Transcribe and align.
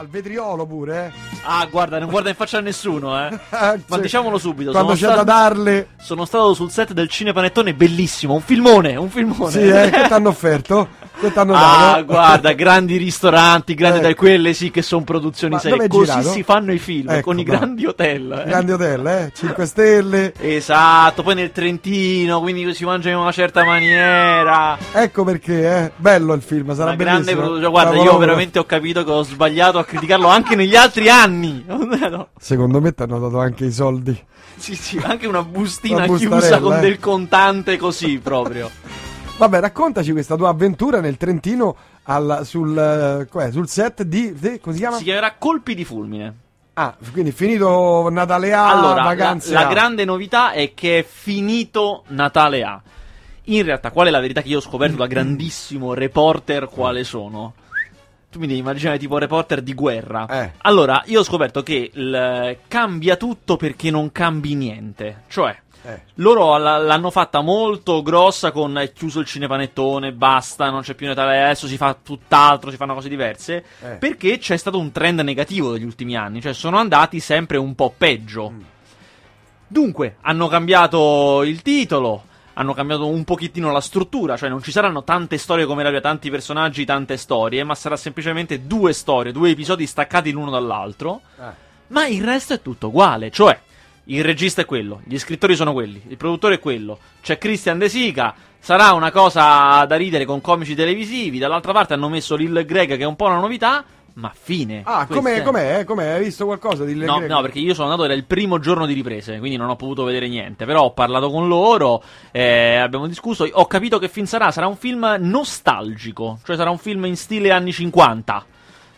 Al 0.00 0.08
vetriolo 0.08 0.64
pure, 0.64 1.12
eh. 1.12 1.38
Ah, 1.44 1.66
guarda, 1.70 1.98
non 1.98 2.08
guarda 2.08 2.30
in 2.30 2.34
faccia 2.34 2.56
a 2.56 2.60
nessuno, 2.62 3.18
eh. 3.22 3.38
Ah, 3.50 3.76
Ma 3.86 3.96
sì. 3.96 4.00
diciamolo 4.00 4.38
subito. 4.38 4.70
Quando 4.70 4.92
c'è 4.94 5.00
sono 5.00 5.14
da 5.16 5.22
stato- 5.22 5.38
darle. 5.54 5.88
Sono 6.00 6.24
stato 6.24 6.54
sul 6.54 6.70
set 6.70 6.92
del 6.94 7.06
Cinepanettone, 7.06 7.74
bellissimo, 7.74 8.32
un 8.32 8.40
filmone, 8.40 8.96
un 8.96 9.10
filmone. 9.10 9.50
Sì, 9.50 9.68
eh, 9.68 9.90
che 9.90 10.04
t'hanno 10.08 10.30
offerto? 10.30 10.88
Che 11.20 11.32
t'hanno 11.32 11.52
Ah, 11.54 11.92
dato? 11.96 12.04
guarda, 12.06 12.52
grandi 12.54 12.96
ristoranti, 12.96 13.74
grandi 13.74 14.06
Ecco. 14.06 14.14
quelle 14.22 14.54
sì 14.54 14.70
che 14.70 14.80
sono 14.80 15.04
produzioni 15.04 15.54
Ma 15.54 15.60
serie. 15.60 15.86
Così 15.88 16.04
girato? 16.10 16.28
si 16.30 16.42
fanno 16.42 16.72
i 16.72 16.78
film, 16.78 17.10
Ecco, 17.10 17.20
con 17.22 17.38
i 17.38 17.42
bravo. 17.42 17.58
grandi 17.60 17.84
hotel. 17.86 18.42
eh. 18.44 18.48
Grandi 18.48 18.72
hotel, 18.72 19.06
eh? 19.06 19.32
5 19.34 19.66
stelle. 19.66 20.32
Esatto, 20.40 21.22
poi 21.22 21.34
nel 21.34 21.52
Trentino, 21.52 22.40
quindi 22.40 22.72
si 22.74 22.84
mangia 22.84 23.10
in 23.10 23.16
una 23.16 23.32
certa 23.32 23.64
maniera. 23.64 24.78
Ecco 24.92 25.24
perché, 25.24 25.76
eh. 25.84 25.92
Bello 25.96 26.32
il 26.32 26.42
film, 26.42 26.68
sarà 26.74 26.90
Una 26.92 26.96
grande 26.96 27.18
bellissimo. 27.20 27.40
produzione. 27.40 27.70
Guarda, 27.70 27.90
io 27.90 27.96
Capolavoro. 27.96 28.26
veramente 28.26 28.58
ho 28.58 28.64
capito 28.64 29.04
che 29.04 29.10
ho 29.10 29.22
sbagliato 29.22 29.78
a 29.78 29.84
criticarlo 29.84 30.26
anche 30.28 30.56
negli 30.56 30.74
altri 30.76 31.08
anni. 31.08 31.64
No. 32.10 32.28
Secondo 32.40 32.80
me 32.80 32.92
ti 32.94 33.02
hanno 33.02 33.18
dato 33.18 33.38
anche 33.38 33.66
i 33.66 33.72
soldi. 33.72 34.18
Sì, 34.56 34.74
sì, 34.74 34.98
anche 35.02 35.26
una 35.26 35.42
bustina 35.42 36.04
Una 36.04 36.16
chiusa 36.16 36.58
con 36.58 36.76
eh. 36.76 36.80
del 36.80 36.98
contante 36.98 37.76
così 37.76 38.18
proprio. 38.22 38.70
Vabbè, 39.40 39.60
raccontaci 39.60 40.12
questa 40.12 40.36
tua 40.36 40.50
avventura 40.50 41.00
nel 41.00 41.16
Trentino 41.16 41.74
al- 42.04 42.42
sul, 42.44 42.76
eh, 42.76 43.50
sul 43.50 43.68
set 43.68 44.02
di, 44.02 44.34
di- 44.34 44.60
come 44.60 44.74
si 44.74 44.80
chiama? 44.80 44.96
Si 44.98 45.04
chiamerà 45.04 45.34
Colpi 45.38 45.74
di 45.74 45.84
fulmine. 45.84 46.34
Ah, 46.74 46.94
quindi 47.12 47.32
finito 47.32 48.08
Natale 48.10 48.52
A, 48.52 48.68
allora, 48.70 48.96
la, 48.96 49.02
vacanze 49.02 49.52
la 49.52 49.66
A. 49.66 49.70
grande 49.70 50.04
novità 50.04 50.52
è 50.52 50.72
che 50.74 50.98
è 51.00 51.02
finito 51.04 52.04
Natale 52.08 52.62
A. 52.62 52.80
In 53.44 53.62
realtà, 53.64 53.90
qual 53.90 54.06
è 54.08 54.10
la 54.10 54.20
verità 54.20 54.42
che 54.42 54.48
io 54.48 54.58
ho 54.58 54.62
scoperto 54.62 54.96
da 54.96 55.06
grandissimo 55.06 55.94
reporter 55.94 56.68
quale 56.68 57.02
sono? 57.04 57.54
Tu 58.30 58.38
mi 58.38 58.46
devi 58.46 58.60
immaginare 58.60 58.98
tipo 58.98 59.18
reporter 59.18 59.60
di 59.62 59.74
guerra. 59.74 60.26
Eh. 60.26 60.52
Allora, 60.58 61.02
io 61.06 61.20
ho 61.20 61.24
scoperto 61.24 61.62
che 61.62 61.90
il- 61.92 62.56
cambia 62.68 63.16
tutto 63.16 63.56
perché 63.56 63.90
non 63.90 64.12
cambi 64.12 64.54
niente. 64.54 65.22
Cioè, 65.28 65.56
Eh. 65.82 66.02
loro 66.16 66.58
l'hanno 66.58 67.10
fatta 67.10 67.40
molto 67.40 68.02
grossa 68.02 68.52
con 68.52 68.76
è 68.76 68.92
chiuso 68.92 69.20
il 69.20 69.26
cinepanettone, 69.26 70.12
basta, 70.12 70.68
non 70.68 70.82
c'è 70.82 70.94
più 70.94 71.06
Natale, 71.06 71.42
adesso 71.42 71.66
si 71.66 71.78
fa 71.78 71.96
tutt'altro, 72.02 72.70
si 72.70 72.76
fanno 72.76 72.94
cose 72.94 73.08
diverse. 73.08 73.64
Eh. 73.82 73.96
Perché 73.96 74.38
c'è 74.38 74.56
stato 74.56 74.78
un 74.78 74.92
trend 74.92 75.20
negativo 75.20 75.72
negli 75.72 75.84
ultimi 75.84 76.16
anni, 76.16 76.40
cioè 76.40 76.52
sono 76.52 76.76
andati 76.78 77.20
sempre 77.20 77.56
un 77.56 77.74
po' 77.74 77.94
peggio. 77.96 78.50
Mm. 78.50 78.60
Dunque, 79.66 80.16
hanno 80.22 80.48
cambiato 80.48 81.42
il 81.44 81.62
titolo, 81.62 82.24
hanno 82.54 82.74
cambiato 82.74 83.06
un 83.06 83.24
pochettino 83.24 83.70
la 83.70 83.80
struttura, 83.80 84.36
cioè 84.36 84.48
non 84.48 84.62
ci 84.62 84.72
saranno 84.72 85.04
tante 85.04 85.38
storie 85.38 85.64
come 85.64 85.82
era, 85.82 86.00
tanti 86.00 86.28
personaggi, 86.28 86.84
tante 86.84 87.16
storie, 87.16 87.64
ma 87.64 87.74
sarà 87.74 87.96
semplicemente 87.96 88.66
due 88.66 88.92
storie, 88.92 89.32
due 89.32 89.50
episodi 89.50 89.86
staccati 89.86 90.30
l'uno 90.32 90.50
dall'altro. 90.50 91.22
Eh. 91.38 91.68
Ma 91.86 92.06
il 92.06 92.22
resto 92.22 92.54
è 92.54 92.60
tutto 92.60 92.88
uguale, 92.88 93.30
cioè 93.30 93.58
il 94.14 94.24
regista 94.24 94.62
è 94.62 94.64
quello, 94.64 95.00
gli 95.04 95.18
scrittori 95.18 95.54
sono 95.54 95.72
quelli, 95.72 96.02
il 96.08 96.16
produttore 96.16 96.56
è 96.56 96.58
quello, 96.58 96.98
c'è 97.22 97.38
Christian 97.38 97.78
De 97.78 97.88
Sica, 97.88 98.34
sarà 98.58 98.92
una 98.92 99.10
cosa 99.10 99.84
da 99.84 99.96
ridere 99.96 100.24
con 100.24 100.40
comici 100.40 100.74
televisivi, 100.74 101.38
dall'altra 101.38 101.72
parte 101.72 101.94
hanno 101.94 102.08
messo 102.08 102.36
Lil 102.36 102.64
Greg 102.64 102.96
che 102.96 103.02
è 103.02 103.06
un 103.06 103.16
po' 103.16 103.26
una 103.26 103.38
novità, 103.38 103.84
ma 104.14 104.32
fine. 104.34 104.82
Ah, 104.84 105.06
com'è, 105.06 105.42
com'è, 105.42 105.78
eh? 105.78 105.84
com'è? 105.84 106.08
Hai 106.08 106.24
visto 106.24 106.44
qualcosa 106.44 106.84
di 106.84 106.94
No, 106.94 107.20
no, 107.20 107.40
perché 107.40 107.58
io 107.58 107.74
sono 107.74 107.86
andato, 107.86 108.04
era 108.04 108.14
il 108.14 108.24
primo 108.24 108.58
giorno 108.58 108.84
di 108.84 108.92
riprese, 108.92 109.38
quindi 109.38 109.56
non 109.56 109.68
ho 109.68 109.76
potuto 109.76 110.04
vedere 110.04 110.28
niente. 110.28 110.64
Però 110.64 110.82
ho 110.82 110.92
parlato 110.92 111.30
con 111.30 111.48
loro, 111.48 112.02
eh, 112.32 112.76
abbiamo 112.76 113.06
discusso. 113.06 113.48
Ho 113.50 113.66
capito 113.66 113.98
che 113.98 114.08
film 114.08 114.26
sarà. 114.26 114.50
Sarà 114.50 114.66
un 114.66 114.76
film 114.76 115.16
nostalgico, 115.20 116.38
cioè 116.44 116.56
sarà 116.56 116.70
un 116.70 116.78
film 116.78 117.04
in 117.06 117.16
stile 117.16 117.50
anni 117.50 117.72
50. 117.72 118.44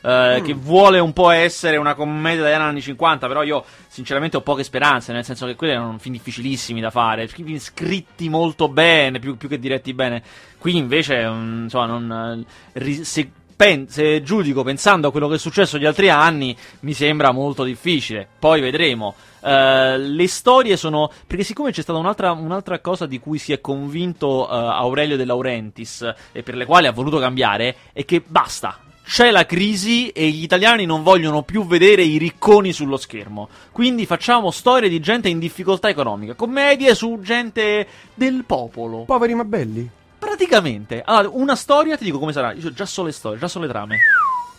Eh, 0.03 0.41
Mm. 0.41 0.45
Che 0.45 0.55
vuole 0.55 0.99
un 0.99 1.13
po' 1.13 1.31
essere 1.31 1.77
una 1.77 1.95
commedia 1.95 2.41
italiana 2.41 2.65
anni 2.65 2.81
50, 2.81 3.27
però 3.27 3.43
io 3.43 3.65
sinceramente 3.89 4.37
ho 4.37 4.41
poche 4.41 4.65
speranze, 4.65 5.13
nel 5.13 5.25
senso 5.25 5.47
che 5.47 5.55
quelli 5.55 5.73
erano 5.73 5.97
film 5.99 6.15
difficilissimi 6.15 6.81
da 6.81 6.91
fare, 6.91 7.29
film 7.29 7.59
scritti 7.59 8.29
molto 8.29 8.69
bene, 8.69 9.19
più, 9.19 9.37
più 9.37 9.49
che 9.49 9.59
diretti 9.59 9.95
bene. 9.95 10.23
Qui 10.59 10.77
invece, 10.77 11.29
mm, 11.29 11.63
insomma, 11.65 11.87
non, 11.87 12.47
eh, 12.73 13.05
se, 13.05 13.31
pen- 13.55 13.89
se 13.89 14.23
giudico 14.23 14.63
pensando 14.63 15.09
a 15.09 15.11
quello 15.11 15.29
che 15.29 15.37
è 15.37 15.39
successo 15.39 15.79
gli 15.79 15.87
altri 15.87 16.09
anni, 16.09 16.57
mi 16.81 16.93
sembra 16.95 17.31
molto 17.33 17.65
difficile. 17.65 18.27
Poi 18.39 18.61
vedremo. 18.61 19.15
Eh, 19.41 19.99
le 19.99 20.29
storie 20.29 20.77
sono. 20.77 21.11
Perché, 21.27 21.45
siccome 21.45 21.73
c'è 21.73 21.83
stata 21.83 21.99
un'altra, 21.99 22.33
un'altra 22.33 22.81
cosa 22.81 23.07
di 23.07 23.19
cui 23.19 23.39
si 23.39 23.53
è 23.53 23.61
convinto 23.61 24.49
eh, 24.49 24.55
Aurelio 24.55 25.17
De 25.17 25.25
Laurentiis 25.25 26.15
e 26.33 26.43
per 26.43 26.57
le 26.57 26.65
quali 26.65 26.87
ha 26.87 26.93
voluto 26.93 27.19
cambiare, 27.19 27.77
è 27.93 28.05
che 28.05 28.23
basta. 28.25 28.79
C'è 29.13 29.31
la 29.31 29.45
crisi 29.45 30.09
e 30.09 30.31
gli 30.31 30.43
italiani 30.43 30.87
non 30.87 31.03
vogliono 31.03 31.43
più 31.43 31.67
vedere 31.67 32.03
i 32.03 32.17
ricconi 32.17 32.73
sullo 32.73 32.97
schermo. 32.97 33.51
Quindi 33.71 34.07
facciamo 34.07 34.51
storie 34.51 34.89
di 34.89 35.01
gente 35.01 35.29
in 35.29 35.39
difficoltà 35.39 35.91
economica, 35.91 36.33
commedie 36.33 36.95
su 36.95 37.19
gente 37.21 37.87
del 38.15 38.45
popolo. 38.47 39.05
Poveri 39.05 39.35
ma 39.35 39.45
belli. 39.45 39.87
Praticamente. 40.19 41.03
Allora, 41.05 41.29
una 41.37 41.57
storia, 41.57 41.99
ti 41.99 42.05
dico 42.05 42.19
come 42.19 42.33
sarà. 42.33 42.53
Io 42.55 42.73
già 42.73 42.87
so 42.87 43.03
le 43.03 43.13
storie, 43.13 43.39
già 43.39 43.49
so 43.49 43.59
le 43.61 43.69
trame. 43.69 43.99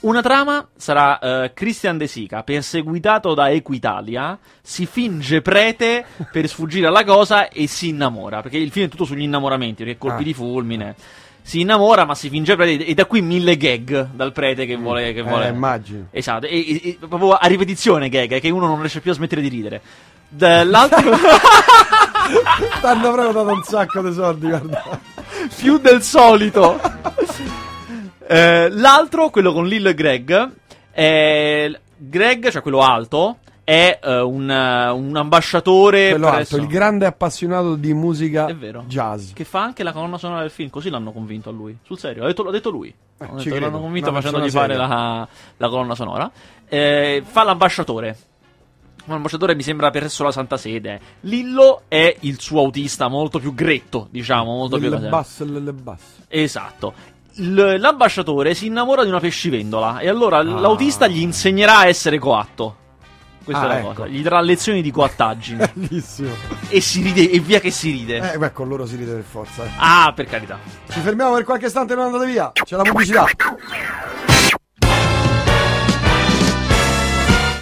Una 0.02 0.22
trama 0.22 0.68
sarà 0.76 1.18
eh, 1.18 1.54
Christian 1.56 1.98
De 1.98 2.06
Sica, 2.06 2.44
perseguitato 2.44 3.34
da 3.34 3.50
Equitalia, 3.50 4.38
si 4.62 4.86
finge 4.86 5.42
prete 5.42 6.06
per 6.32 6.48
sfuggire 6.48 6.86
alla 6.86 7.04
cosa 7.04 7.48
e 7.48 7.66
si 7.66 7.88
innamora. 7.88 8.44
Perché 8.44 8.58
il 8.58 8.70
film 8.70 8.86
è 8.86 8.90
tutto 8.90 9.06
sugli 9.06 9.24
innamoramenti, 9.24 9.84
perché 9.84 9.98
colpi 9.98 10.22
Ah. 10.22 10.26
di 10.26 10.34
fulmine. 10.36 10.96
Si 11.46 11.60
innamora, 11.60 12.06
ma 12.06 12.16
si 12.16 12.30
finge 12.30 12.56
prete. 12.56 12.86
E 12.86 12.94
da 12.94 13.06
qui 13.06 13.22
mille 13.22 13.58
gag 13.58 14.10
dal 14.14 14.32
prete 14.32 14.66
che 14.66 14.78
vuole. 14.78 15.14
Che 15.14 15.22
vuole... 15.22 15.48
Eh, 15.48 15.50
immagino. 15.50 16.08
Esatto, 16.12 16.46
e, 16.48 16.58
e- 16.58 16.82
e 16.90 16.98
proprio 17.08 17.34
a 17.34 17.46
ripetizione 17.48 18.08
gag, 18.10 18.40
che 18.40 18.50
uno 18.50 18.68
non 18.68 18.80
riesce 18.80 19.02
più 19.02 19.12
a 19.12 19.14
smettere 19.14 19.42
di 19.42 19.50
ridere. 19.50 19.82
Dall'altro. 20.30 21.12
T'hanno 22.82 23.12
proprio 23.12 23.32
dato 23.34 23.52
un 23.54 23.64
sacco 23.64 24.02
di 24.02 24.14
soldi, 24.14 24.48
guarda. 24.48 25.00
più 25.58 25.78
del 25.78 26.02
solito. 26.02 26.80
Eh, 28.26 28.70
l'altro, 28.70 29.30
quello 29.30 29.52
con 29.52 29.68
Lil 29.68 29.94
Greg, 29.94 30.50
è 30.92 31.70
Greg, 31.98 32.50
cioè 32.50 32.62
quello 32.62 32.82
alto, 32.82 33.38
è 33.64 34.00
eh, 34.04 34.20
un, 34.20 34.50
eh, 34.50 34.90
un 34.90 35.16
ambasciatore 35.16 36.10
Quello 36.12 36.30
presso- 36.30 36.56
alto, 36.56 36.66
il 36.66 36.68
grande 36.72 37.06
appassionato 37.06 37.76
di 37.76 37.94
musica 37.94 38.48
È 38.48 38.56
vero. 38.56 38.84
jazz. 38.88 39.32
che 39.34 39.44
fa 39.46 39.62
anche 39.62 39.84
la 39.84 39.92
colonna 39.92 40.18
sonora 40.18 40.42
del 40.42 40.50
film, 40.52 40.70
così 40.70 40.90
l'hanno 40.90 41.12
convinto 41.12 41.50
a 41.50 41.52
lui. 41.54 41.78
Sul 41.84 41.98
serio, 41.98 42.22
l'ha 42.24 42.28
detto, 42.30 42.44
l'ha 42.44 42.52
detto 42.52 42.70
lui. 42.70 42.90
Ci 42.90 43.26
detto 43.26 43.42
credo. 43.50 43.60
l'hanno 43.60 43.80
convinto 43.80 44.12
facendogli 44.12 44.50
fare 44.50 44.76
la, 44.76 45.28
la 45.58 45.70
colonna 45.70 45.96
sonora. 45.96 46.30
Eh, 46.68 47.24
fa 47.26 47.44
l'ambasciatore. 47.44 48.18
Un 49.06 49.14
ambasciatore 49.16 49.54
mi 49.56 49.64
sembra 49.64 49.90
presso 49.92 50.24
la 50.24 50.32
Santa 50.32 50.56
Sede. 50.58 51.00
Lillo 51.22 51.84
è 51.90 52.16
il 52.22 52.40
suo 52.40 52.60
autista 52.62 53.08
molto 53.10 53.40
più 53.40 53.54
gretto, 53.54 54.08
diciamo, 54.10 54.56
molto 54.56 54.78
più 54.78 54.90
Le 54.90 55.10
basse, 55.10 55.46
le 55.46 55.60
le 55.60 55.74
basse. 55.74 56.24
Esatto. 56.30 56.94
L- 57.36 57.76
l'ambasciatore 57.80 58.54
si 58.54 58.68
innamora 58.68 59.04
di 59.04 59.10
una 59.10 59.20
pescivendola 59.20 60.00
e 60.00 60.08
allora 60.08 60.38
Ah. 60.38 60.44
l'autista 60.44 61.08
gli 61.08 61.20
insegnerà 61.22 61.80
a 61.80 61.88
essere 61.88 62.18
coatto. 62.20 62.78
Questa 63.44 63.62
Ah, 63.64 63.66
è 63.66 63.68
la 63.68 63.80
ecco. 63.80 63.94
cosa. 63.94 64.08
Gli 64.08 64.22
darà 64.22 64.40
lezioni 64.42 64.82
di 64.82 64.92
coattaggine. 64.92 65.72
Bellissimo. 65.76 66.30
e 66.70 66.80
si 66.82 67.02
ride, 67.02 67.30
e 67.30 67.40
via 67.40 67.60
che 67.60 67.72
si 67.72 67.92
ride. 67.92 68.34
Eh, 68.34 68.38
beh, 68.38 68.52
con 68.54 68.68
loro 68.68 68.86
si 68.86 68.96
ride 68.96 69.14
per 69.14 69.24
forza. 69.24 69.64
eh. 69.66 69.70
Ah, 69.78 70.12
per 70.16 70.26
carità. 70.26 70.58
Ci 70.90 71.00
fermiamo 71.00 71.34
per 71.34 71.44
qualche 71.44 71.66
istante 71.68 71.94
e 71.94 71.96
non 71.96 72.06
andate 72.06 72.26
via. 72.26 72.52
C'è 72.54 72.76
la 72.76 72.84
pubblicità. 72.84 73.26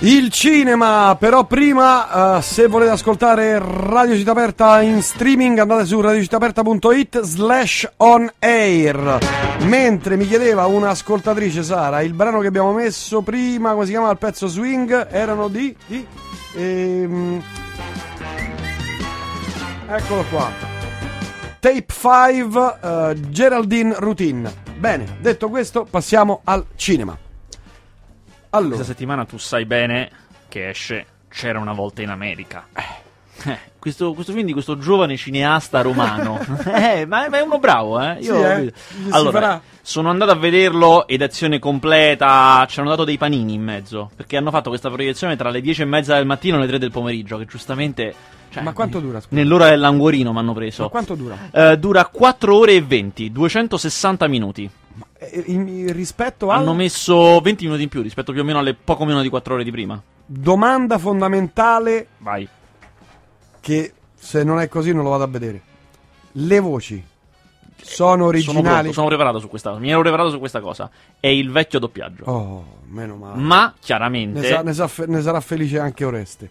Il 0.03 0.31
cinema, 0.31 1.15
però 1.19 1.45
prima, 1.45 2.37
eh, 2.37 2.41
se 2.41 2.65
volete 2.65 2.89
ascoltare 2.89 3.59
Radio 3.61 4.15
Città 4.15 4.31
Aperta 4.31 4.81
in 4.81 4.99
streaming, 5.03 5.59
andate 5.59 5.85
su 5.85 6.01
radiocittaaperta.it 6.01 7.21
slash 7.21 7.87
on 7.97 8.27
air. 8.39 9.19
Mentre 9.59 10.15
mi 10.15 10.25
chiedeva 10.25 10.65
un'ascoltatrice, 10.65 11.61
Sara, 11.61 12.01
il 12.01 12.13
brano 12.13 12.39
che 12.39 12.47
abbiamo 12.47 12.73
messo 12.73 13.21
prima, 13.21 13.73
come 13.73 13.85
si 13.85 13.91
chiama 13.91 14.09
il 14.09 14.17
pezzo 14.17 14.47
swing, 14.47 15.07
erano 15.11 15.49
di... 15.49 15.75
di 15.85 16.03
ehm, 16.55 17.43
eccolo 19.87 20.25
qua. 20.31 20.51
Tape 21.59 21.85
5, 21.87 22.77
eh, 22.81 23.29
Geraldine 23.29 23.93
Routine. 23.99 24.51
Bene, 24.79 25.17
detto 25.19 25.47
questo, 25.49 25.85
passiamo 25.87 26.41
al 26.45 26.65
cinema. 26.75 27.15
Allora, 28.51 28.75
Questa 28.75 28.93
settimana 28.93 29.25
tu 29.25 29.37
sai 29.37 29.65
bene 29.65 30.09
che 30.49 30.69
esce 30.69 31.05
C'era 31.29 31.59
una 31.59 31.71
volta 31.73 32.01
in 32.01 32.09
America. 32.09 32.65
Eh, 32.73 33.57
questo, 33.79 34.13
questo 34.13 34.33
film 34.33 34.45
di 34.45 34.51
questo 34.51 34.77
giovane 34.77 35.15
cineasta 35.15 35.81
romano. 35.81 36.37
eh, 36.75 37.05
ma, 37.05 37.29
ma 37.29 37.37
è 37.37 37.41
uno 37.41 37.57
bravo, 37.57 37.99
eh. 38.01 38.17
Io 38.19 38.35
Sì, 38.35 38.41
eh? 38.41 38.73
Allora, 39.11 39.61
sono 39.81 40.09
andato 40.09 40.31
a 40.31 40.35
vederlo 40.35 41.07
ed 41.07 41.21
azione 41.21 41.59
completa. 41.59 42.65
Ci 42.67 42.81
hanno 42.81 42.89
dato 42.89 43.05
dei 43.05 43.17
panini 43.17 43.53
in 43.53 43.63
mezzo. 43.63 44.11
Perché 44.13 44.35
hanno 44.35 44.51
fatto 44.51 44.69
questa 44.69 44.89
proiezione 44.89 45.37
tra 45.37 45.49
le 45.49 45.61
10 45.61 45.83
e 45.83 45.85
mezza 45.85 46.15
del 46.15 46.25
mattino 46.25 46.57
e 46.57 46.59
le 46.59 46.67
3 46.67 46.77
del 46.77 46.91
pomeriggio. 46.91 47.37
Che 47.37 47.45
giustamente. 47.45 48.13
cioè, 48.49 48.61
Ma 48.63 48.73
quanto 48.73 48.99
dura, 48.99 49.21
scusa? 49.21 49.33
Nell'ora 49.33 49.69
del 49.69 49.79
languorino 49.79 50.33
mi 50.33 50.39
hanno 50.39 50.53
preso. 50.53 50.83
ma 50.83 50.89
quanto 50.89 51.15
dura? 51.15 51.37
Eh, 51.49 51.77
dura 51.79 52.05
4 52.05 52.55
ore 52.55 52.73
e 52.73 52.81
20, 52.81 53.31
260 53.31 54.27
minuti. 54.27 54.69
Eh, 55.17 55.43
in- 55.47 55.91
rispetto 55.93 56.49
a 56.49 56.55
Hanno 56.55 56.73
messo 56.73 57.39
20 57.39 57.65
minuti 57.65 57.83
in 57.83 57.89
più 57.89 58.01
rispetto 58.01 58.31
più 58.31 58.41
o 58.41 58.43
meno 58.43 58.59
alle 58.59 58.73
poco 58.73 59.05
meno 59.05 59.21
di 59.21 59.29
4 59.29 59.53
ore 59.55 59.63
di 59.63 59.71
prima. 59.71 60.01
domanda 60.25 60.97
fondamentale 60.97 62.07
Vai. 62.19 62.47
che 63.59 63.93
se 64.15 64.43
non 64.43 64.59
è 64.59 64.67
così 64.67 64.93
non 64.93 65.03
lo 65.03 65.09
vado 65.09 65.23
a 65.23 65.27
vedere. 65.27 65.61
Le 66.33 66.59
voci 66.59 67.03
sono 67.81 68.11
Sono, 68.11 68.25
originali? 68.27 68.63
pronto, 68.63 68.91
sono 68.93 69.07
preparato 69.07 69.39
su 69.39 69.47
questa 69.49 69.69
cosa. 69.69 69.81
Mi 69.81 69.89
ero 69.89 70.01
preparato 70.01 70.29
su 70.29 70.39
questa 70.39 70.61
cosa. 70.61 70.89
È 71.19 71.27
il 71.27 71.51
vecchio 71.51 71.79
doppiaggio. 71.79 72.23
Oh, 72.25 72.65
meno 72.87 73.15
male. 73.15 73.39
Ma 73.41 73.65
Ne, 73.65 73.73
chiaramente, 73.81 74.43
sa- 74.47 74.61
ne 74.61 74.73
sa 74.73 74.89
ne 75.07 75.21
sarà 75.21 75.41
felice 75.41 75.79
anche 75.79 76.05
Oreste. 76.05 76.49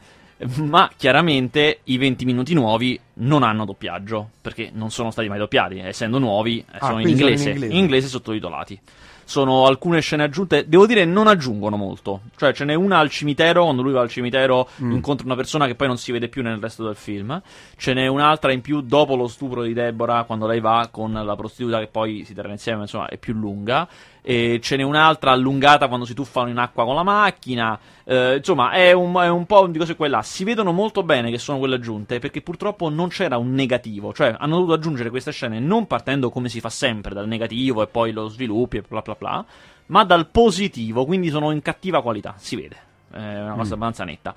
ma 0.64 0.90
chiaramente 0.96 1.80
i 1.84 1.98
20 1.98 2.24
minuti 2.24 2.54
nuovi 2.54 2.98
non 3.20 3.42
hanno 3.42 3.64
doppiaggio. 3.64 4.30
Perché 4.42 4.70
non 4.72 4.90
sono 4.90 5.10
stati 5.10 5.28
mai 5.28 5.38
doppiati. 5.38 5.78
Essendo 5.78 6.18
nuovi, 6.18 6.58
eh, 6.58 6.76
Ah, 6.78 6.86
sono 6.86 7.00
in 7.00 7.06
sono 7.06 7.08
in 7.08 7.08
inglese. 7.08 7.50
inglese. 7.50 7.72
in 7.72 7.78
inglese 7.78 8.08
sottotitolati. 8.08 8.80
Sono 9.24 9.66
alcune 9.66 10.00
scene 10.00 10.24
aggiunte. 10.24 10.66
Devo 10.68 10.86
dire, 10.86 11.04
non 11.04 11.28
aggiungono 11.28 11.76
molto. 11.76 12.22
Cioè, 12.36 12.52
ce 12.52 12.64
n'è 12.64 12.74
una 12.74 12.98
al 12.98 13.10
cimitero. 13.10 13.62
Quando 13.62 13.82
lui 13.82 13.92
va 13.92 14.00
al 14.00 14.08
cimitero, 14.08 14.68
Mm. 14.82 14.90
incontra 14.90 15.24
una 15.24 15.36
persona 15.36 15.66
che 15.68 15.76
poi 15.76 15.86
non 15.86 15.98
si 15.98 16.10
vede 16.10 16.26
più 16.28 16.42
nel 16.42 16.58
resto 16.58 16.84
del 16.84 16.96
film. 16.96 17.40
Ce 17.76 17.94
n'è 17.94 18.08
un'altra 18.08 18.50
in 18.50 18.60
più 18.60 18.80
dopo 18.80 19.14
lo 19.14 19.28
stupro 19.28 19.62
di 19.62 19.72
Deborah, 19.72 20.24
quando 20.24 20.48
lei 20.48 20.58
va 20.58 20.88
con 20.90 21.12
la 21.12 21.36
prostituta 21.36 21.78
che 21.78 21.86
poi 21.86 22.24
si 22.24 22.34
terrà 22.34 22.50
insieme. 22.50 22.80
Insomma, 22.82 23.06
è 23.06 23.18
più 23.18 23.32
lunga. 23.34 23.86
E 24.22 24.58
ce 24.62 24.76
n'è 24.76 24.82
un'altra 24.82 25.30
allungata 25.30 25.86
quando 25.86 26.04
si 26.04 26.12
tuffano 26.12 26.48
in 26.50 26.58
acqua 26.58 26.84
con 26.84 26.94
la 26.96 27.02
macchina. 27.04 27.78
Eh, 28.04 28.36
insomma, 28.38 28.72
è 28.72 28.90
un, 28.92 29.14
è 29.16 29.28
un 29.28 29.46
po' 29.46 29.66
di 29.68 29.78
cose 29.78 29.94
quella. 29.94 30.22
Si 30.22 30.42
vedono 30.42 30.72
molto 30.72 31.04
bene 31.04 31.30
che 31.30 31.38
sono 31.38 31.58
quelle 31.58 31.76
aggiunte 31.76 32.18
perché 32.18 32.42
purtroppo 32.42 32.88
non 32.90 33.08
c'era 33.10 33.36
un 33.36 33.52
negativo. 33.52 34.14
Cioè, 34.14 34.34
hanno 34.38 34.54
dovuto 34.54 34.72
aggiungere 34.72 35.10
queste 35.10 35.32
scene 35.32 35.60
non 35.60 35.86
partendo 35.86 36.30
come 36.30 36.48
si 36.48 36.60
fa 36.60 36.70
sempre 36.70 37.12
dal 37.12 37.28
negativo 37.28 37.82
e 37.82 37.86
poi 37.86 38.12
lo 38.12 38.28
sviluppi 38.28 38.78
e 38.78 38.82
bla 38.88 39.02
bla 39.02 39.16
bla, 39.18 39.44
ma 39.86 40.04
dal 40.04 40.28
positivo. 40.28 41.04
Quindi 41.04 41.28
sono 41.28 41.50
in 41.50 41.60
cattiva 41.60 42.00
qualità. 42.00 42.34
Si 42.38 42.56
vede. 42.56 42.76
È 43.12 43.18
una 43.18 43.54
cosa 43.54 43.74
abbastanza 43.74 44.04
netta. 44.04 44.34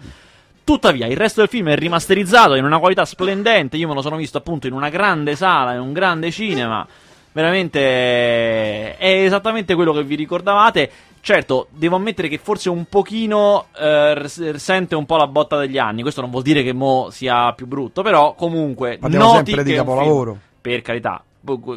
Tuttavia, 0.66 1.08
il 1.08 1.18
resto 1.18 1.42
del 1.42 1.50
film 1.50 1.70
è 1.70 1.76
rimasterizzato 1.76 2.56
in 2.56 2.64
una 2.64 2.80
qualità 2.80 3.06
splendente. 3.06 3.78
Io 3.78 3.88
me 3.88 3.94
lo 3.94 4.02
sono 4.02 4.16
visto 4.16 4.38
appunto 4.38 4.68
in 4.68 4.74
una 4.74 4.90
grande 4.90 5.36
sala, 5.36 5.74
in 5.74 5.82
un 5.82 5.94
grande 5.94 6.32
cinema. 6.32 6.88
Veramente 7.34 8.98
è 8.98 9.24
esattamente 9.26 9.76
quello 9.76 9.92
che 9.92 10.04
vi 10.04 10.16
ricordavate. 10.16 10.92
Certo, 11.26 11.68
devo 11.72 11.96
ammettere 11.96 12.28
che 12.28 12.38
forse 12.38 12.70
un 12.70 12.84
pochino 12.84 13.68
eh, 13.80 14.26
sente 14.58 14.94
un 14.94 15.06
po' 15.06 15.16
la 15.16 15.26
botta 15.28 15.58
degli 15.58 15.78
anni. 15.78 16.02
Questo 16.02 16.20
non 16.20 16.30
vuol 16.30 16.44
dire 16.44 16.64
che 16.64 16.74
mo 16.74 17.08
sia 17.12 17.54
più 17.54 17.66
brutto, 17.66 18.02
però 18.02 18.34
comunque 18.36 18.98
Parliamo 19.00 19.36
noti 19.36 19.52
sempre 19.52 19.64
di 19.64 19.70
che 19.70 19.78
è 19.78 19.80
un 19.80 19.86
capolavoro. 19.86 20.32
film- 20.32 20.44
per 20.60 20.82
carità, 20.82 21.24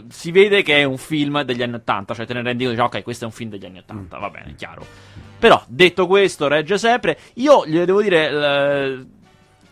si 0.09 0.33
vede 0.33 0.63
che 0.65 0.79
è 0.79 0.83
un 0.83 0.99
film 0.99 1.43
degli 1.43 1.63
anni 1.63 1.75
80, 1.75 2.15
cioè 2.15 2.27
te 2.27 2.35
ne 2.35 2.43
rendi 2.43 2.65
conto, 2.65 2.83
dici, 2.83 2.97
ok, 2.97 3.05
questo 3.05 3.23
è 3.23 3.29
un 3.29 3.33
film 3.33 3.51
degli 3.51 3.67
anni 3.67 3.79
80, 3.79 4.19
va 4.19 4.31
bene, 4.31 4.55
chiaro. 4.57 4.85
Però, 5.39 5.63
detto 5.69 6.09
questo, 6.09 6.49
regge 6.49 6.77
sempre. 6.77 7.17
Io 7.35 7.65
gli 7.67 7.79
devo 7.79 8.03
dire, 8.03 8.29
eh, 8.29 9.07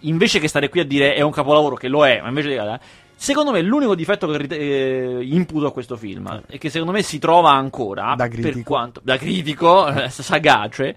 invece 0.00 0.38
che 0.38 0.46
stare 0.46 0.68
qui 0.68 0.78
a 0.78 0.84
dire 0.84 1.14
è 1.14 1.20
un 1.20 1.32
capolavoro, 1.32 1.74
che 1.74 1.88
lo 1.88 2.06
è, 2.06 2.20
ma 2.20 2.28
invece 2.28 2.48
di... 2.50 2.54
eh, 2.54 2.78
Secondo 3.24 3.52
me 3.52 3.62
l'unico 3.62 3.94
difetto 3.94 4.26
che 4.26 4.44
eh, 4.50 5.18
imputo 5.22 5.64
a 5.64 5.72
questo 5.72 5.96
film 5.96 6.42
e 6.46 6.58
che 6.58 6.68
secondo 6.68 6.92
me 6.92 7.00
si 7.00 7.18
trova 7.18 7.52
ancora 7.52 8.12
Da 8.14 8.28
per 8.28 8.38
critico. 8.38 8.70
quanto 8.70 9.00
da 9.02 9.16
critico 9.16 9.88
eh, 9.88 10.10
sagace 10.10 10.94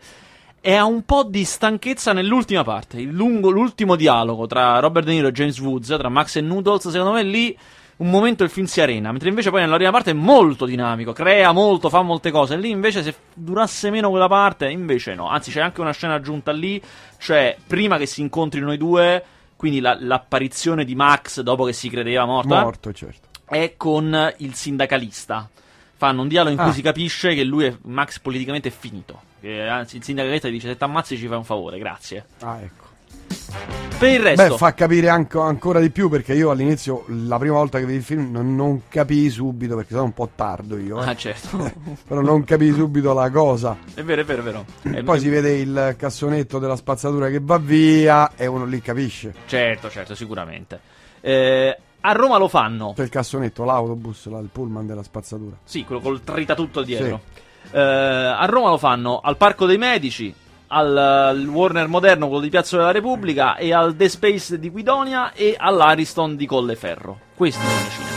è 0.59 0.77
un 0.77 1.03
po' 1.03 1.24
di 1.24 1.45
stanchezza 1.45 2.12
nell'ultima 2.12 2.65
parte. 2.65 3.00
Il 3.00 3.12
lungo- 3.12 3.50
l'ultimo 3.50 3.95
dialogo 3.95 4.45
tra 4.45 4.77
Robert 4.79 5.06
De 5.06 5.13
Niro 5.13 5.27
e 5.29 5.31
James 5.31 5.57
Woods, 5.62 5.88
tra 5.97 6.09
Max 6.09 6.35
e 6.35 6.41
Noodles, 6.41 6.89
secondo 6.89 7.13
me 7.13 7.24
lì 7.24 7.57
un 7.97 8.09
momento 8.09 8.44
il 8.44 8.50
film 8.50 8.65
si 8.65 8.81
arena, 8.81 9.09
mentre 9.12 9.29
invece 9.29 9.50
poi 9.50 9.62
nella 9.62 9.77
prima 9.77 9.91
parte 9.91 10.12
è 10.12 10.13
molto 10.13 10.65
dinamico, 10.65 11.13
crea 11.13 11.53
molto, 11.53 11.88
fa 11.88 12.01
molte 12.01 12.29
cose. 12.31 12.57
Lì 12.57 12.69
invece 12.71 13.03
se 13.03 13.15
durasse 13.33 13.89
meno 13.89 14.09
quella 14.09 14.27
parte, 14.27 14.69
invece 14.69 15.15
no. 15.15 15.29
Anzi, 15.29 15.50
c'è 15.50 15.62
anche 15.62 15.79
una 15.79 15.94
scena 15.94 16.15
aggiunta 16.15 16.51
lì, 16.51 16.81
cioè 17.19 17.56
prima 17.65 17.97
che 17.97 18.06
si 18.06 18.19
incontrino 18.19 18.74
i 18.74 18.77
due, 18.77 19.24
quindi 19.57 19.80
la- 19.81 19.98
l'apparizione 20.00 20.86
di 20.86 20.95
Max 20.95 21.42
dopo 21.42 21.65
che 21.65 21.74
si 21.74 21.89
credeva 21.89 22.24
morta 22.25 22.62
Morto, 22.62 22.94
certo. 22.94 23.27
è 23.45 23.74
con 23.75 24.33
il 24.38 24.54
sindacalista. 24.54 25.50
Fanno 25.98 26.21
un 26.21 26.27
dialogo 26.27 26.51
in 26.51 26.57
cui 26.62 26.69
Ah. 26.69 26.74
si 26.74 26.81
capisce 26.83 27.33
che 27.33 27.44
lui, 27.44 27.65
è, 27.65 27.75
Max, 27.81 28.19
politicamente 28.19 28.69
è 28.69 28.71
finito. 28.71 29.19
Che, 29.42 29.68
anzi, 29.68 29.98
il 29.98 30.04
sindacalista 30.04 30.48
dice: 30.48 30.68
Se 30.68 30.77
ti 30.77 30.83
ammazzi, 30.83 31.18
ci 31.18 31.27
fai 31.27 31.38
un 31.38 31.44
favore, 31.44 31.77
grazie. 31.80 32.25
Ah, 32.42 32.59
ecco. 32.62 33.87
Per 33.98 34.12
il 34.12 34.20
resto, 34.20 34.50
Beh, 34.50 34.58
fa 34.58 34.76
capire 34.76 35.10
anche- 35.10 35.40
ancora 35.40 35.80
di 35.80 35.90
più 35.90 36.08
perché 36.08 36.36
io 36.36 36.52
all'inizio, 36.52 37.06
la 37.08 37.40
prima 37.40 37.56
volta 37.56 37.80
che 37.80 37.86
vedi 37.86 37.98
il 37.98 38.04
film, 38.04 38.30
non, 38.32 38.56
non 38.56 38.84
capii 38.88 39.28
subito 39.32 39.76
perché 39.76 39.94
sono 39.94 40.04
un 40.04 40.14
po' 40.14 40.30
tardo 40.36 40.78
io. 40.78 41.02
eh. 41.02 41.08
ah, 41.10 41.16
certo, 41.16 41.58
Però 42.08 42.22
non 42.22 42.44
capii 42.44 42.74
subito 42.74 43.12
la 43.14 43.32
cosa. 43.32 43.76
è 43.96 44.04
vero, 44.04 44.22
è 44.22 44.24
vero, 44.24 44.42
è 44.42 44.44
vero. 44.44 44.66
È- 44.84 45.02
Poi 45.02 45.20
si 45.20 45.30
vede 45.30 45.54
il 45.58 45.96
cassonetto 45.98 46.60
della 46.60 46.76
spazzatura 46.76 47.30
che 47.30 47.40
va 47.42 47.58
via 47.58 48.34
e 48.36 48.46
uno 48.46 48.66
lì 48.66 48.80
capisce. 48.82 49.34
Certo, 49.48 49.90
certo, 49.90 50.14
sicuramente. 50.14 50.80
Eh, 51.20 51.76
a 52.02 52.12
Roma 52.12 52.38
lo 52.38 52.48
fanno. 52.48 52.94
C'è 52.96 53.02
il 53.02 53.10
cassonetto, 53.10 53.64
l'autobus, 53.64 54.28
là, 54.28 54.38
il 54.38 54.50
pullman 54.52 54.86
della 54.86 55.02
spazzatura. 55.04 55.58
Sì, 55.64 55.84
quello 55.84 56.02
col 56.02 56.22
tritatutto 56.24 56.84
dietro. 56.84 57.22
Eh, 57.72 57.80
a 57.82 58.46
Roma 58.46 58.70
lo 58.70 58.78
fanno 58.78 59.20
al 59.22 59.38
Parco 59.38 59.66
dei 59.66 59.80
Medici, 59.80 60.32
al, 60.68 61.46
Warner 61.48 61.88
Moderno, 61.88 62.28
quello 62.28 62.42
di 62.42 62.50
Piazza 62.50 62.78
della 62.78 62.92
Repubblica, 62.92 63.56
e 63.56 63.74
al 63.74 63.96
The 63.96 64.10
Space 64.10 64.60
di 64.60 64.69
Guidonia 64.69 65.34
e 65.34 65.56
all'Ariston 65.58 66.36
di 66.36 66.46
Colleferro. 66.46 67.19
Questi 67.36 67.62
sono 67.62 67.88
i 67.88 67.92
cinema. 67.92 68.16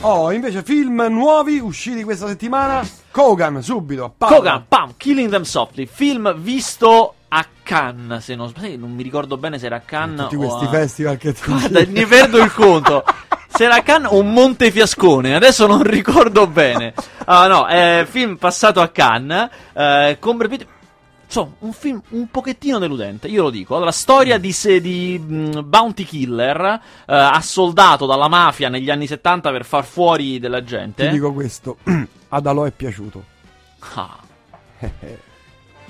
Oh, 0.00 0.30
invece 0.30 0.62
film 0.62 1.06
nuovi 1.10 1.58
usciti 1.58 2.04
questa 2.04 2.28
settimana. 2.28 2.86
Kogan, 3.10 3.60
subito. 3.62 4.14
pam. 4.16 4.28
Kogan, 4.28 4.64
pam, 4.68 4.94
Killing 4.96 5.28
Them 5.28 5.42
Softly, 5.42 5.86
film 5.86 6.32
visto 6.36 7.14
a 7.28 7.44
Cannes, 7.62 8.22
se 8.22 8.34
non 8.36 8.48
sbaglio, 8.48 8.78
non 8.78 8.94
mi 8.94 9.02
ricordo 9.02 9.36
bene 9.36 9.58
se 9.58 9.66
era 9.66 9.76
a 9.76 9.80
Cannes 9.80 10.28
Tutti 10.28 10.36
questi 10.36 10.64
a... 10.64 10.68
festival 10.68 11.16
che 11.18 11.32
ti 11.32 11.42
Guarda, 11.44 11.82
ne 11.84 12.06
perdo 12.06 12.38
il 12.38 12.52
conto. 12.52 13.04
Se 13.48 13.64
era 13.64 13.74
a 13.76 13.82
Cannes 13.82 14.12
o 14.12 14.22
Montefiascone, 14.22 15.34
adesso 15.34 15.66
non 15.66 15.82
ricordo 15.82 16.46
bene. 16.46 16.94
Ah, 17.24 17.48
no, 17.48 17.66
è 17.66 18.06
film 18.08 18.36
passato 18.36 18.80
a 18.80 18.88
Cannes, 18.88 19.50
eh, 19.72 20.16
con. 20.20 20.38
Insomma, 21.28 21.50
un 21.58 21.72
film 21.74 22.00
un 22.10 22.30
pochettino 22.30 22.78
deludente, 22.78 23.28
io 23.28 23.42
lo 23.42 23.50
dico. 23.50 23.76
Allora, 23.76 23.92
storia 23.92 24.38
di, 24.38 24.50
se- 24.50 24.80
di 24.80 25.18
mh, 25.18 25.60
bounty 25.62 26.04
killer, 26.04 26.60
eh, 26.64 26.80
assoldato 27.14 28.06
dalla 28.06 28.28
mafia 28.28 28.70
negli 28.70 28.88
anni 28.88 29.06
70 29.06 29.50
per 29.50 29.66
far 29.66 29.84
fuori 29.84 30.38
della 30.38 30.64
gente. 30.64 31.04
Ti 31.06 31.12
dico 31.12 31.32
questo, 31.34 31.76
ad 32.28 32.46
Alò 32.46 32.64
è 32.64 32.70
piaciuto. 32.70 33.22
Ah. 33.94 34.16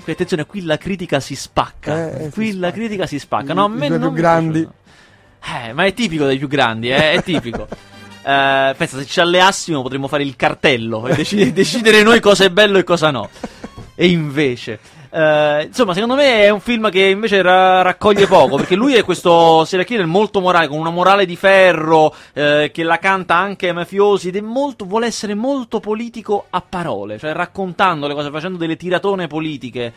Qui, 0.01 0.11
attenzione, 0.13 0.45
qui 0.45 0.63
la 0.63 0.77
critica 0.77 1.19
si 1.19 1.35
spacca. 1.35 2.09
Eh, 2.17 2.25
eh, 2.25 2.29
qui 2.31 2.47
si 2.51 2.57
la 2.57 2.67
spacca. 2.67 2.71
critica 2.83 3.05
si 3.05 3.19
spacca. 3.19 3.51
I- 3.51 3.55
No, 3.55 3.63
a 3.65 3.67
i 3.67 3.71
me 3.71 3.87
due 3.87 3.97
non 3.97 4.13
più 4.13 4.21
grandi. 4.21 4.67
Eh, 5.67 5.71
ma 5.73 5.85
è 5.85 5.93
tipico 5.93 6.25
dei 6.25 6.37
più 6.37 6.47
grandi, 6.49 6.89
eh, 6.89 7.13
è 7.13 7.23
tipico. 7.23 7.65
Eh, 8.21 8.75
pensa, 8.77 8.97
se 8.97 9.05
ci 9.05 9.21
alleassimo 9.21 9.81
potremmo 9.81 10.09
fare 10.09 10.23
il 10.23 10.35
cartello 10.35 11.07
e 11.07 11.15
deci- 11.15 11.51
decidere 11.53 12.03
noi 12.03 12.19
cosa 12.19 12.43
è 12.43 12.49
bello 12.49 12.77
e 12.77 12.83
cosa 12.83 13.11
no. 13.11 13.29
E 13.95 14.07
invece. 14.09 14.77
Eh, 15.11 15.63
insomma, 15.63 15.93
secondo 15.93 16.15
me 16.15 16.43
è 16.43 16.49
un 16.49 16.59
film 16.59 16.89
che 16.89 17.05
invece 17.05 17.41
ra- 17.41 17.81
raccoglie 17.81 18.27
poco. 18.27 18.57
Perché 18.57 18.75
lui 18.75 18.93
è 18.93 19.03
questo 19.03 19.65
serial 19.65 19.87
killer 19.87 20.05
molto 20.05 20.39
morale, 20.39 20.67
con 20.67 20.77
una 20.77 20.89
morale 20.89 21.25
di 21.25 21.35
ferro, 21.35 22.13
eh, 22.33 22.71
che 22.73 22.83
la 22.83 22.99
canta 22.99 23.35
anche 23.35 23.67
ai 23.67 23.73
mafiosi. 23.73 24.29
Ed 24.29 24.35
è 24.35 24.41
molto, 24.41 24.85
vuole 24.85 25.07
essere 25.07 25.33
molto 25.33 25.79
politico 25.79 26.45
a 26.49 26.61
parole, 26.67 27.17
cioè 27.17 27.33
raccontando 27.33 28.07
le 28.07 28.13
cose, 28.13 28.29
facendo 28.29 28.57
delle 28.57 28.75
tiratone 28.75 29.27
politiche. 29.27 29.93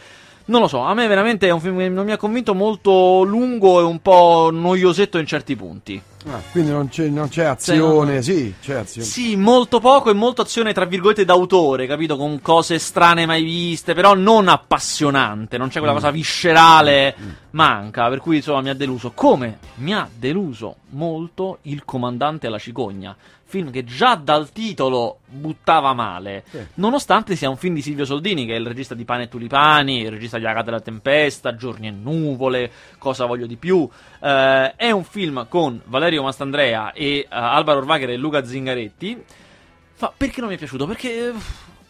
Non 0.47 0.61
lo 0.61 0.69
so, 0.69 0.81
a 0.81 0.95
me 0.95 1.07
veramente 1.07 1.47
è 1.47 1.51
un 1.51 1.61
film 1.61 1.79
che 1.79 1.89
non 1.89 2.05
mi 2.05 2.13
ha 2.13 2.17
convinto 2.17 2.55
molto 2.55 3.23
lungo 3.23 3.81
e 3.81 3.85
un 3.85 4.01
po' 4.01 4.51
noiosetto 4.53 5.19
in 5.19 5.27
certi 5.27 5.55
punti. 5.55 6.03
Ah, 6.27 6.41
quindi 6.53 6.71
non 6.71 6.89
c'è, 6.89 7.09
non 7.09 7.29
c'è 7.29 7.45
azione, 7.45 8.23
sì, 8.23 8.55
c'è 8.61 8.75
azione. 8.75 9.07
Sì, 9.07 9.35
molto 9.35 9.81
poco 9.81 10.11
e 10.11 10.15
molto 10.15 10.43
azione, 10.43 10.73
tra 10.73 10.85
virgolette, 10.85 11.25
d'autore, 11.25 11.87
capito? 11.87 12.17
Con 12.17 12.41
cose 12.41 12.79
strane 12.79 13.27
mai 13.27 13.43
viste, 13.43 13.93
però 13.95 14.15
non 14.15 14.49
appassionante, 14.49 15.59
non 15.59 15.69
c'è 15.69 15.79
quella 15.79 15.95
cosa 15.95 16.11
viscerale, 16.11 17.15
manca, 17.51 18.09
per 18.09 18.21
cui 18.21 18.37
insomma 18.37 18.61
mi 18.61 18.69
ha 18.69 18.75
deluso. 18.75 19.13
Come 19.15 19.59
mi 19.77 19.95
ha 19.95 20.09
deluso 20.15 20.77
molto 20.91 21.59
Il 21.63 21.85
comandante 21.85 22.47
alla 22.47 22.59
cicogna, 22.59 23.17
film 23.53 23.71
che 23.71 23.85
già 23.85 24.15
dal 24.15 24.51
titolo 24.51 25.19
buttava 25.27 25.93
male, 25.93 26.45
Sì. 26.51 26.59
nonostante 26.75 27.37
sia 27.37 27.51
un 27.51 27.59
film 27.59 27.75
di 27.75 27.83
Silvio 27.83 28.07
Soldini, 28.07 28.47
che 28.47 28.55
è 28.55 28.59
il 28.59 28.67
regista 28.67 28.95
di 28.95 29.05
Pane 29.05 29.25
e 29.25 29.29
Tulipani, 29.29 30.01
il 30.01 30.11
regista 30.11 30.39
di 30.39 30.47
Agata 30.47 30.65
della 30.65 30.81
Tempesta, 30.81 31.55
Giorni 31.55 31.89
e 31.89 31.91
Nuvole, 31.91 32.71
Cosa 32.97 33.27
voglio 33.27 33.47
di 33.47 33.57
più. 33.57 33.87
Eh, 34.21 34.75
è 34.77 34.91
un 34.91 35.05
film 35.05 35.47
con 35.49 35.79
Valerio 35.85 36.23
Mastandrea 36.23 36.93
e 36.93 37.19
eh, 37.19 37.27
Alvaro 37.29 37.81
Orvagher 37.81 38.09
e 38.09 38.17
Luca 38.17 38.43
Zingaretti. 38.45 39.23
Ma 39.99 40.13
perché 40.17 40.41
non 40.41 40.49
mi 40.49 40.55
è 40.55 40.59
piaciuto? 40.59 40.87
Perché 40.87 41.29
eh, 41.29 41.33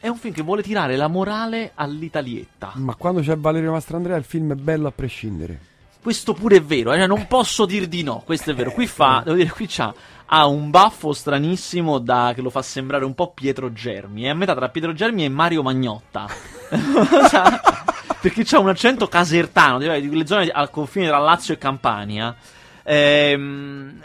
è 0.00 0.09
un 0.09 0.16
film 0.16 0.35
che 0.35 0.42
vuole 0.42 0.62
tirare 0.62 0.97
la 0.97 1.07
morale 1.07 1.71
all'italietta. 1.75 2.73
Ma 2.75 2.95
quando 2.97 3.21
c'è 3.21 3.37
Valerio 3.37 3.71
Mastrandrea 3.71 4.16
il 4.16 4.25
film 4.25 4.50
è 4.52 4.57
bello 4.57 4.88
a 4.88 4.92
prescindere. 4.92 5.59
questo 6.02 6.33
pure 6.35 6.57
è 6.57 6.62
vero, 6.62 6.92
eh, 6.92 7.07
non 7.07 7.26
posso 7.28 7.64
dir 7.64 7.87
di 7.87 8.02
no, 8.02 8.23
questo 8.25 8.50
è 8.50 8.54
vero. 8.54 8.73
Qui 8.73 8.87
fa, 8.88 9.23
devo 9.25 9.37
dire, 9.37 9.50
qui 9.50 9.66
c'ha 9.69 9.95
ha 10.34 10.46
un 10.46 10.70
baffo 10.70 11.12
stranissimo 11.12 11.98
da, 11.98 12.32
che 12.34 12.40
lo 12.40 12.48
fa 12.48 12.62
sembrare 12.62 13.04
un 13.04 13.14
po' 13.14 13.32
Pietro 13.32 13.70
Germi. 13.70 14.22
È 14.22 14.30
a 14.30 14.34
metà 14.34 14.54
tra 14.54 14.70
Pietro 14.70 14.94
Germi 14.94 15.26
e 15.26 15.28
Mario 15.28 15.62
Magnotta. 15.62 16.26
Perché 18.20 18.42
c'ha 18.42 18.58
un 18.58 18.70
accento 18.70 19.08
casertano, 19.08 19.78
di 19.78 20.08
quelle 20.08 20.26
zone 20.26 20.48
al 20.48 20.70
confine 20.70 21.08
tra 21.08 21.18
Lazio 21.18 21.52
e 21.52 21.58
Campania. 21.58 22.34
Ehm, 22.82 24.00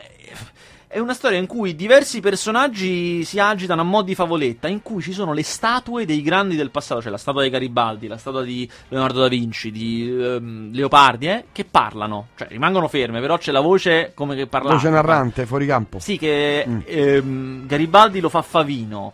è 0.89 1.00
una 1.00 1.13
storia 1.13 1.38
in 1.38 1.48
cui 1.48 1.75
diversi 1.75 2.22
personaggi 2.22 3.25
si 3.25 3.39
agitano 3.39 3.82
a 3.82 3.84
mo' 3.84 4.03
di 4.03 4.15
favoletta, 4.15 4.70
in 4.70 4.82
cui 4.82 5.01
ci 5.01 5.12
sono 5.12 5.34
le 5.34 5.44
statue 5.44 6.06
dei 6.06 6.22
grandi 6.22 6.56
del 6.56 6.72
passato, 6.72 7.01
cioè 7.01 7.12
la 7.12 7.17
statua 7.17 7.44
di 7.44 7.50
Garibaldi, 7.50 8.08
la 8.08 8.17
statua 8.17 8.41
di 8.41 8.70
Leonardo 8.88 9.20
da 9.20 9.27
Vinci, 9.27 9.70
di 9.70 10.10
um, 10.10 10.72
Leopardi, 10.72 11.27
eh, 11.27 11.46
che 11.51 11.65
parlano, 11.65 12.27
cioè 12.38 12.48
rimangono 12.48 12.88
ferme, 12.88 13.20
però 13.20 13.38
c'è 13.38 13.51
la 13.51 13.60
voce 13.60 14.13
come 14.15 14.36
che 14.36 14.48
parla. 14.48 14.72
Voce 14.72 14.89
narrante, 14.89 15.46
fuori 15.46 15.65
campo. 15.65 16.00
Sì, 16.00 16.17
che 16.17 16.63
mm. 16.65 16.79
ehm, 16.86 17.67
Garibaldi 17.67 18.22
lo 18.22 18.29
fa 18.29 18.41
Favino. 18.41 19.12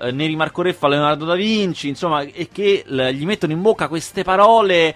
Eh, 0.00 0.10
Neri 0.10 0.34
Marco 0.34 0.62
Re 0.62 0.72
fa 0.72 0.88
Leonardo 0.88 1.24
da 1.24 1.36
Vinci, 1.36 1.86
insomma, 1.86 2.22
e 2.22 2.48
che 2.50 2.82
l- 2.84 3.10
gli 3.10 3.24
mettono 3.24 3.52
in 3.52 3.62
bocca 3.62 3.86
queste 3.86 4.24
parole 4.24 4.92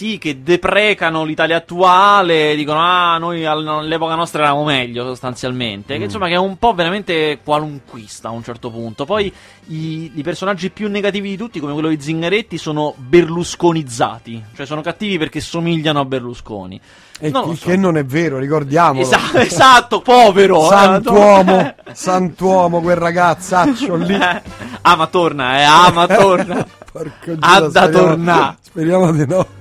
sì, 0.00 0.16
che 0.16 0.42
deprecano 0.42 1.24
l'Italia 1.24 1.58
attuale, 1.58 2.56
dicono 2.56 2.80
ah, 2.80 3.18
noi 3.18 3.44
all'epoca 3.44 4.14
nostra 4.14 4.44
eravamo 4.44 4.64
meglio 4.64 5.04
sostanzialmente, 5.04 5.94
mm. 5.94 5.98
che 5.98 6.04
insomma 6.04 6.26
che 6.26 6.32
è 6.32 6.38
un 6.38 6.56
po' 6.56 6.72
veramente 6.72 7.40
qualunquista 7.44 8.28
a 8.28 8.30
un 8.30 8.42
certo 8.42 8.70
punto. 8.70 9.04
Poi 9.04 9.30
i, 9.66 10.12
i, 10.14 10.22
personaggi 10.22 10.70
più 10.70 10.88
negativi 10.88 11.28
di 11.28 11.36
tutti, 11.36 11.60
come 11.60 11.74
quello 11.74 11.88
di 11.90 12.00
Zingaretti, 12.00 12.56
sono 12.56 12.94
berlusconizzati, 12.96 14.42
cioè 14.56 14.64
sono 14.64 14.80
cattivi 14.80 15.18
perché 15.18 15.42
somigliano 15.42 16.00
a 16.00 16.06
Berlusconi. 16.06 16.80
E 17.18 17.28
non 17.28 17.54
so. 17.54 17.66
che 17.66 17.76
non 17.76 17.98
è 17.98 18.04
vero, 18.06 18.38
ricordiamo. 18.38 19.02
Esatto, 19.02 19.36
esatto, 19.36 20.00
povero. 20.00 20.64
Eh, 20.64 20.68
santuomo, 20.68 21.74
santuomo, 21.92 22.80
quel 22.80 22.96
ragazzaccio 22.96 23.96
lì. 23.96 24.16
ah, 24.80 24.96
ma 24.96 25.06
torna, 25.08 25.58
eh, 25.58 25.62
ah, 25.64 25.90
ma 25.92 26.06
torna. 26.06 26.66
Porco 26.90 27.36
Ha 27.38 27.60
da 27.68 27.86
tornare. 27.90 28.56
Speriamo 28.62 29.12
di 29.12 29.26
no. 29.26 29.58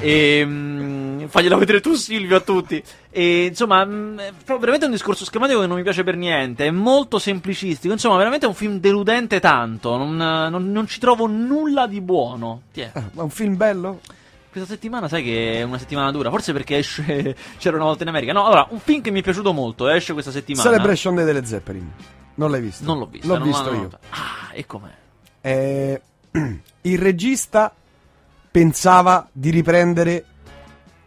E, 0.00 0.38
ehm, 0.38 1.28
faglielo 1.28 1.58
vedere 1.58 1.80
tu 1.80 1.94
Silvio 1.94 2.36
a 2.36 2.40
tutti. 2.40 2.82
E 3.10 3.46
insomma, 3.46 3.84
mh, 3.84 4.18
è 4.18 4.32
veramente 4.58 4.86
un 4.86 4.92
discorso 4.92 5.24
schematico 5.24 5.60
che 5.60 5.66
non 5.66 5.76
mi 5.76 5.82
piace 5.82 6.02
per 6.04 6.16
niente. 6.16 6.66
È 6.66 6.70
molto 6.70 7.18
semplicistico. 7.18 7.92
Insomma, 7.92 8.16
veramente 8.16 8.46
è 8.46 8.48
un 8.48 8.54
film 8.54 8.78
deludente 8.78 9.40
tanto. 9.40 9.96
Non, 9.96 10.16
non, 10.16 10.70
non 10.70 10.86
ci 10.86 10.98
trovo 10.98 11.26
nulla 11.26 11.86
di 11.86 12.00
buono. 12.00 12.62
Tiè. 12.72 12.90
Ah, 12.94 13.08
ma 13.12 13.22
un 13.22 13.30
film 13.30 13.56
bello? 13.56 14.00
Questa 14.50 14.68
settimana 14.68 15.06
sai 15.06 15.22
che 15.22 15.58
è 15.58 15.62
una 15.62 15.78
settimana 15.78 16.10
dura, 16.10 16.28
forse 16.28 16.52
perché 16.52 16.78
esce 16.78 17.36
C'era 17.58 17.76
una 17.76 17.84
volta 17.84 18.02
in 18.02 18.08
America. 18.08 18.32
No, 18.32 18.46
allora, 18.46 18.66
un 18.70 18.80
film 18.80 19.00
che 19.00 19.12
mi 19.12 19.20
è 19.20 19.22
piaciuto 19.22 19.52
molto, 19.52 19.88
esce 19.88 20.12
questa 20.12 20.32
settimana. 20.32 20.68
Celebration 20.68 21.14
Day 21.14 21.24
delle 21.24 21.44
Zeppelin. 21.44 21.88
Non 22.34 22.50
l'hai 22.50 22.60
visto? 22.60 22.84
Non 22.84 22.98
l'ho 22.98 23.06
visto. 23.06 23.28
L'ho 23.28 23.38
non 23.38 23.46
visto 23.46 23.72
io. 23.72 23.90
Ah, 24.10 24.50
e 24.52 24.66
com'è? 24.66 24.90
Eh, 25.40 26.00
il 26.82 26.98
regista 26.98 27.72
pensava 28.50 29.28
di 29.32 29.50
riprendere 29.50 30.24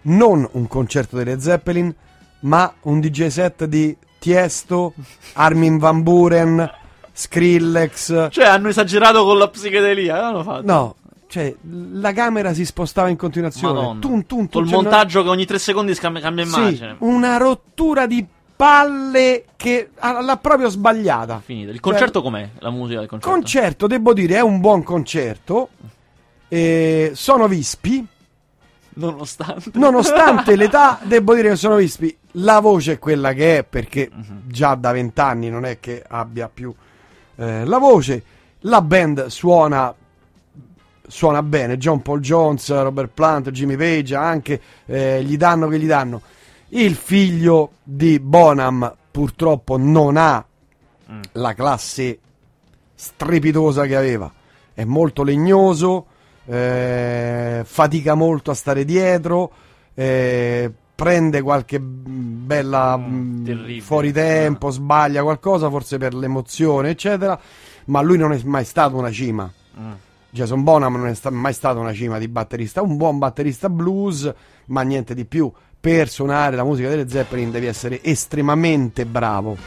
non 0.04 0.48
un 0.54 0.68
concerto 0.68 1.18
delle 1.18 1.40
Zeppelin, 1.40 1.94
ma 2.42 2.74
un 2.82 3.00
DJ 3.00 3.28
set 3.28 3.66
di 3.66 3.96
Tiesto, 4.20 4.94
Armin 5.34 5.78
Van 5.78 6.02
Buren, 6.04 6.70
Skrillex. 7.12 8.30
Cioè, 8.30 8.46
hanno 8.46 8.70
esagerato 8.70 9.24
con 9.26 9.38
la 9.38 9.50
psichedelia, 9.50 10.20
l'hanno 10.20 10.44
fatto. 10.44 10.66
No, 10.66 10.96
cioè, 11.28 11.54
la 11.94 12.14
camera 12.14 12.54
si 12.54 12.64
spostava 12.64 13.10
in 13.10 13.18
continuazione. 13.18 14.00
Tun, 14.00 14.26
tun, 14.28 14.48
tun, 14.48 14.48
Col 14.50 14.68
montaggio 14.68 15.20
no... 15.20 15.24
che 15.26 15.30
ogni 15.32 15.46
tre 15.46 15.60
secondi 15.60 15.94
cambia, 15.96 16.22
cambia 16.22 16.44
immagine. 16.44 16.96
Sì, 16.98 17.06
una 17.06 17.38
rottura 17.38 18.06
di 18.06 18.26
palle 18.56 19.46
che 19.56 19.90
l'ha 20.00 20.38
proprio 20.42 20.70
sbagliata. 20.70 21.42
Finito. 21.44 21.72
Il 21.72 21.80
concerto 21.80 22.22
cioè, 22.22 22.24
com'è? 22.24 22.50
La 22.60 22.70
musica 22.70 23.00
del 23.00 23.10
concerto? 23.10 23.36
Concerto, 23.36 23.88
devo 23.88 24.14
dire, 24.14 24.36
è 24.36 24.42
un 24.42 24.60
buon 24.60 24.84
concerto. 24.84 25.70
Eh, 26.48 27.12
sono 27.14 27.48
vispi. 27.48 28.06
Nonostante. 28.96 29.72
Nonostante 29.74 30.56
l'età, 30.58 31.00
devo 31.04 31.36
dire 31.36 31.50
che 31.50 31.56
sono 31.56 31.76
vispi. 31.76 32.16
La 32.38 32.60
voce 32.60 32.94
è 32.94 33.00
quella 33.00 33.34
che 33.34 33.60
è, 33.60 33.64
perché 33.64 34.10
uh-huh. 34.14 34.42
già 34.46 34.76
da 34.76 34.92
vent'anni 34.92 35.50
non 35.50 35.66
è 35.66 35.80
che 35.80 36.04
abbia 36.08 36.50
più 36.50 36.74
eh, 37.36 37.66
la 37.66 37.78
voce. 37.78 38.24
La 38.62 38.82
band 38.82 39.28
suona 39.28 39.94
suona 41.08 41.44
bene. 41.44 41.78
John 41.78 42.02
Paul 42.02 42.20
Jones, 42.20 42.70
Robert 42.70 43.12
Plant, 43.14 43.52
Jimmy 43.52 43.76
Page, 43.76 44.16
anche 44.16 44.62
eh, 44.86 45.24
gli 45.24 45.38
danno 45.38 45.68
che 45.68 45.80
gli 45.80 45.88
danno. 45.88 46.22
Il 46.70 46.96
figlio 46.96 47.74
di 47.84 48.20
Bonham 48.20 48.96
purtroppo 49.12 49.78
non 49.78 50.18
ha 50.18 50.44
mm. 51.12 51.22
la 51.34 51.54
classe 51.54 52.20
strepitosa 52.96 53.86
che 53.86 53.96
aveva. 53.96 54.32
È 54.74 54.84
molto 54.86 55.24
legnoso, 55.24 56.08
eh, 56.46 57.62
fatica 57.64 58.16
molto 58.16 58.52
a 58.52 58.54
stare 58.54 58.86
dietro, 58.86 59.52
eh, 59.94 60.72
prende 60.96 61.42
qualche 61.42 61.80
bella 61.80 62.98
mm, 62.98 63.48
mm 63.48 63.80
fuori 63.80 64.12
tempo, 64.12 64.70
sbaglia 64.70 65.24
qualcosa, 65.24 65.70
forse 65.70 65.98
per 65.98 66.14
l'emozione, 66.14 66.90
eccetera, 66.90 67.40
ma 67.86 68.02
lui 68.02 68.18
non 68.18 68.32
è 68.32 68.40
mai 68.44 68.66
stato 68.66 68.98
una 68.98 69.12
cima. 69.12 69.52
Mm. 69.80 69.92
Jason 70.30 70.64
Bonham 70.64 70.96
non 70.96 71.08
è 71.08 71.14
sta- 71.14 71.30
mai 71.30 71.54
stato 71.54 71.80
una 71.80 71.94
cima 71.94 72.18
di 72.18 72.28
batterista, 72.28 72.82
un 72.82 72.98
buon 72.98 73.20
batterista 73.20 73.70
blues, 73.70 74.32
ma 74.68 74.82
niente 74.82 75.14
di 75.14 75.26
più. 75.26 75.52
Per 75.80 76.10
suonare 76.10 76.56
la 76.56 76.64
musica 76.64 76.90
delle 76.90 77.10
Zeppelin 77.10 77.52
devi 77.52 77.66
essere 77.66 78.02
estremamente 78.02 79.06
bravo, 79.06 79.58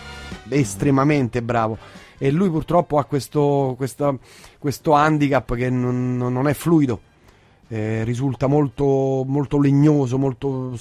estremamente 0.48 1.42
bravo. 1.42 1.78
E 2.18 2.30
lui 2.30 2.48
purtroppo 2.48 2.96
ha 2.96 3.04
questo, 3.04 3.74
questo, 3.76 4.20
questo 4.58 4.92
handicap 4.92 5.54
che 5.54 5.68
non, 5.68 6.16
non 6.16 6.48
è 6.48 6.54
fluido, 6.54 7.00
eh, 7.68 8.04
risulta 8.04 8.46
molto, 8.46 9.22
molto 9.26 9.60
legnoso, 9.60 10.16
molto 10.16 10.78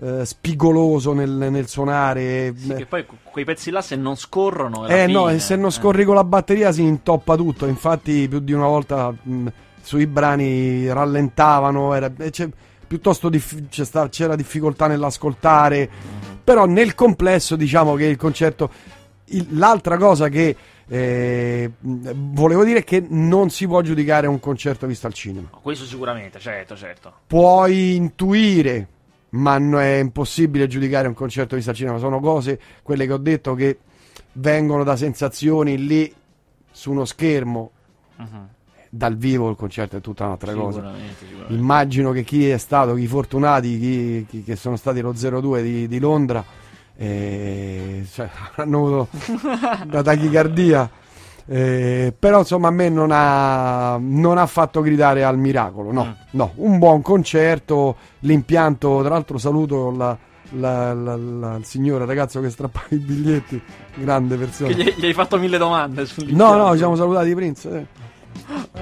eh, 0.00 0.24
spigoloso 0.24 1.12
nel, 1.12 1.30
nel 1.30 1.68
suonare. 1.68 2.54
Sì, 2.56 2.74
che 2.74 2.86
poi 2.86 3.04
quei 3.30 3.44
pezzi 3.44 3.70
là 3.70 3.82
se 3.82 3.96
non 3.96 4.16
scorrono. 4.16 4.86
Eh 4.86 5.04
fine, 5.04 5.12
no, 5.12 5.28
e 5.28 5.38
se 5.38 5.54
non 5.56 5.70
scorri 5.70 6.04
con 6.04 6.14
la 6.14 6.24
batteria 6.24 6.72
si 6.72 6.82
intoppa 6.82 7.36
tutto. 7.36 7.66
Infatti, 7.66 8.26
più 8.26 8.38
di 8.38 8.54
una 8.54 8.68
volta 8.68 9.12
mh, 9.20 9.46
sui 9.82 10.06
brani 10.06 10.90
rallentavano. 10.90 11.92
Era, 11.92 12.10
piuttosto 12.86 13.28
dif- 13.28 13.68
c'era 14.08 14.34
difficoltà 14.34 14.86
nell'ascoltare. 14.86 15.90
Però 16.42 16.64
nel 16.64 16.94
complesso, 16.94 17.54
diciamo 17.54 17.96
che 17.96 18.04
il 18.06 18.16
concerto. 18.16 18.70
L'altra 19.50 19.96
cosa 19.96 20.28
che 20.28 20.56
eh, 20.86 21.70
volevo 21.80 22.64
dire 22.64 22.82
che 22.84 23.04
non 23.06 23.50
si 23.50 23.66
può 23.66 23.82
giudicare 23.82 24.26
un 24.26 24.40
concerto 24.40 24.86
visto 24.86 25.06
al 25.06 25.12
cinema. 25.12 25.48
Questo 25.60 25.84
sicuramente, 25.84 26.38
certo, 26.38 26.76
certo. 26.76 27.12
Puoi 27.26 27.94
intuire 27.94 28.88
ma 29.30 29.56
è 29.56 29.98
impossibile 29.98 30.66
giudicare 30.66 31.08
un 31.08 31.14
concerto 31.14 31.56
di 31.56 31.68
al 31.68 31.74
cinema. 31.74 31.98
Sono 31.98 32.20
cose, 32.20 32.58
quelle 32.82 33.06
che 33.06 33.12
ho 33.12 33.18
detto, 33.18 33.54
che 33.54 33.78
vengono 34.32 34.84
da 34.84 34.96
sensazioni 34.96 35.86
lì 35.86 36.12
su 36.70 36.90
uno 36.90 37.04
schermo. 37.04 37.70
Uh-huh. 38.16 38.46
Dal 38.90 39.16
vivo 39.16 39.50
il 39.50 39.56
concerto 39.56 39.98
è 39.98 40.00
tutta 40.00 40.24
un'altra 40.24 40.52
sicuramente, 40.52 40.80
cosa. 40.80 41.14
Sicuramente. 41.18 41.52
Immagino 41.52 42.12
che 42.12 42.24
chi 42.24 42.48
è 42.48 42.56
stato, 42.56 42.94
chi 42.94 43.06
fortunati, 43.06 43.78
chi, 43.78 44.26
chi 44.26 44.42
che 44.42 44.56
sono 44.56 44.76
stati 44.76 45.00
lo 45.00 45.12
02 45.12 45.62
di, 45.62 45.88
di 45.88 45.98
Londra, 45.98 46.42
eh, 46.98 48.06
cioè, 48.12 48.28
hanno 48.56 48.76
avuto 48.78 49.08
una 49.88 50.02
tachicardia 50.02 50.90
eh, 51.50 52.12
però 52.16 52.40
insomma 52.40 52.68
a 52.68 52.70
me 52.70 52.90
non 52.90 53.08
ha, 53.10 53.96
non 53.98 54.36
ha, 54.36 54.44
fatto 54.44 54.82
gridare 54.82 55.24
al 55.24 55.38
miracolo, 55.38 55.92
no, 55.92 56.04
mm. 56.04 56.12
no, 56.32 56.52
un 56.56 56.76
buon 56.78 57.00
concerto, 57.00 57.96
l'impianto, 58.20 59.00
tra 59.00 59.14
l'altro 59.14 59.38
saluto 59.38 59.90
la, 59.90 60.14
la, 60.50 60.92
la, 60.92 61.16
la, 61.16 61.56
il 61.56 61.64
signore 61.64 62.04
ragazzo 62.04 62.42
che 62.42 62.50
strappava 62.50 62.88
i 62.90 62.98
biglietti, 62.98 63.62
grande 63.94 64.36
persona. 64.36 64.72
Gli, 64.72 64.92
gli, 64.94 65.06
hai 65.06 65.14
fatto 65.14 65.38
mille 65.38 65.56
domande 65.56 66.06
No, 66.26 66.54
no, 66.54 66.72
ci 66.72 66.78
siamo 66.78 66.96
salutati 66.96 67.34
Prince. 67.34 67.68
Eh. 67.70 67.86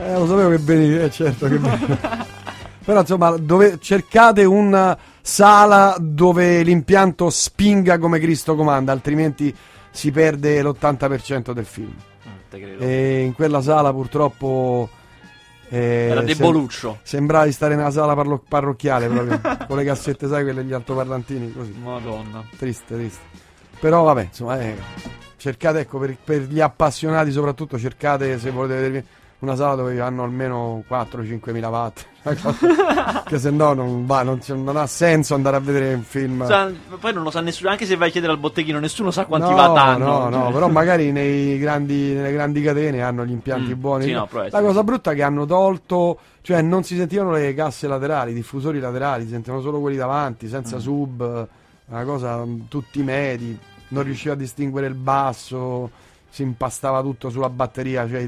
Eh, 0.01 0.13
lo 0.15 0.27
sapevo 0.27 0.51
che 0.51 0.59
venivi, 0.59 0.99
eh, 0.99 1.11
certo 1.11 1.47
che 1.47 1.59
venivi. 1.59 1.99
Però 2.87 3.01
insomma, 3.01 3.37
dove, 3.37 3.79
cercate 3.81 4.45
una 4.45 4.97
sala 5.21 5.95
dove 6.01 6.63
l'impianto 6.63 7.29
spinga 7.29 7.99
come 7.99 8.19
Cristo 8.19 8.55
comanda, 8.55 8.93
altrimenti 8.93 9.55
si 9.91 10.11
perde 10.11 10.63
l'80% 10.63 11.53
del 11.53 11.67
film 11.67 11.95
te 12.49 12.61
credo. 12.61 12.83
E 12.83 13.23
in 13.23 13.35
quella 13.35 13.61
sala 13.61 13.93
purtroppo... 13.93 14.89
Eh, 15.69 16.09
Era 16.11 16.23
deboluccio. 16.23 16.99
Sem- 17.03 17.03
sembrava 17.03 17.45
di 17.45 17.53
stare 17.53 17.75
nella 17.75 17.91
sala 17.91 18.15
parlo- 18.15 18.43
parrocchiale 18.47 19.09
proprio, 19.09 19.41
con 19.67 19.77
le 19.77 19.85
cassette, 19.85 20.29
sai, 20.29 20.45
quelle 20.45 20.63
degli 20.63 20.73
altoparlantini, 20.73 21.53
così. 21.53 21.73
Madonna. 21.73 22.45
Triste, 22.57 22.95
triste. 22.95 23.25
Però 23.81 24.05
vabbè, 24.05 24.23
insomma, 24.23 24.61
eh, 24.61 24.77
cercate, 25.37 25.81
ecco, 25.81 25.99
per, 25.99 26.17
per, 26.23 26.43
gli 26.43 26.61
appassionati 26.61 27.33
soprattutto, 27.33 27.79
cercate, 27.79 28.39
se 28.39 28.51
volete 28.51 28.75
vedere 28.75 29.05
una 29.39 29.55
sala 29.55 29.75
dove 29.75 30.01
hanno 30.01 30.23
almeno 30.23 30.83
4-5 30.89 31.53
mila 31.53 31.69
watt. 31.69 32.05
che 33.27 33.39
se 33.39 33.51
no 33.51 33.73
non 33.73 34.05
va, 34.07 34.23
non, 34.23 34.41
non, 34.49 34.77
ha 34.77 34.87
senso 34.87 35.35
andare 35.35 35.57
a 35.57 35.61
vedere 35.61 35.95
un 35.95 36.03
film. 36.03 36.47
Cioè, 36.47 36.73
poi 36.99 37.13
non 37.13 37.23
lo 37.23 37.31
sa 37.31 37.41
nessuno, 37.41 37.71
anche 37.71 37.87
se 37.87 37.97
vai 37.97 38.09
a 38.09 38.11
chiedere 38.11 38.33
al 38.33 38.39
botteghino, 38.39 38.79
nessuno 38.81 39.11
sa 39.11 39.27
quanti 39.27 39.51
no, 39.51 39.55
watt 39.57 39.77
hanno. 39.77 40.29
No, 40.29 40.29
no, 40.29 40.51
però 40.51 40.67
magari 40.71 41.13
nei 41.13 41.59
grandi, 41.59 42.15
nelle 42.15 42.33
grandi 42.33 42.63
catene 42.63 43.03
hanno 43.03 43.25
gli 43.25 43.31
impianti 43.31 43.75
Mm, 43.75 43.81
buoni. 43.81 44.05
sì, 44.05 44.13
no, 44.13 44.29
La 44.31 44.61
cosa 44.61 44.83
brutta 44.83 45.13
è 45.13 45.15
che 45.15 45.23
hanno 45.23 45.45
tolto, 45.47 46.19
cioè 46.41 46.63
non 46.63 46.83
si 46.83 46.97
sentivano 46.97 47.31
le 47.33 47.55
casse 47.55 47.87
laterali, 47.87 48.33
i 48.33 48.35
diffusori 48.35 48.81
laterali, 48.81 49.25
si 49.25 49.31
sentivano 49.31 49.63
solo 49.63 49.81
quelli 49.81 49.97
davanti, 49.97 50.47
Mm. 50.47 50.51
senza 50.51 50.79
sub, 50.79 51.49
una 51.87 52.05
cosa 52.05 52.45
mm, 52.45 52.61
tutti 52.69 53.03
medi, 53.03 53.57
non 53.89 54.03
riusciva 54.03 54.35
a 54.35 54.37
distinguere 54.37 54.89
il 54.89 54.95
basso, 54.95 55.91
si 56.29 56.43
impastava 56.43 57.03
tutto 57.03 57.31
sulla 57.31 57.49
batteria, 57.49 58.09
cioè 58.09 58.19
i 58.21 58.27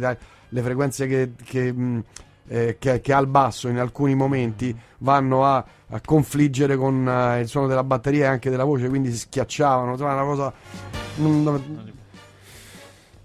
le 0.49 0.63
frequenze 0.63 1.07
che, 1.07 1.33
che, 1.45 1.73
mh, 1.73 2.05
eh, 2.49 2.77
che- 2.79 3.01
che 3.01 3.13
ha 3.13 3.19
il 3.19 3.27
basso 3.27 3.69
in 3.69 3.79
alcuni 3.79 4.15
momenti 4.15 4.75
vanno 4.99 5.45
a, 5.45 5.65
a 5.91 6.01
confliggere 6.05 6.77
con 6.77 7.07
eh, 7.09 7.41
il 7.41 7.49
suono 7.49 7.67
della 7.67 7.85
batteria 7.85 8.25
e 8.25 8.29
anche 8.29 8.51
della 8.51 8.65
voce, 8.65 8.89
quindi 8.89 9.11
si 9.11 9.19
schiacciavano, 9.19 9.93
insomma, 9.93 10.13
una 10.15 10.25
cosa... 10.25 10.53
non- 11.17 11.93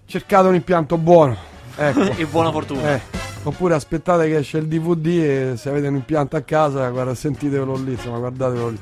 cercate 0.06 0.48
un 0.48 0.54
impianto 0.54 0.96
buono, 0.98 1.36
ecco. 1.76 2.00
e 2.16 2.26
buona 2.26 2.50
fortuna. 2.52 2.94
Eh, 2.94 3.00
oppure 3.42 3.74
aspettate 3.74 4.28
che 4.28 4.36
esce 4.38 4.58
il 4.58 4.66
DVD 4.66 5.06
e 5.06 5.52
se 5.56 5.68
avete 5.70 5.88
un 5.88 5.94
impianto 5.96 6.36
a 6.36 6.40
casa, 6.42 6.88
guarda, 6.90 7.14
sentitevelo 7.14 7.76
lì, 7.76 7.92
insomma, 7.92 8.18
guardatelo 8.18 8.68
lì. 8.68 8.78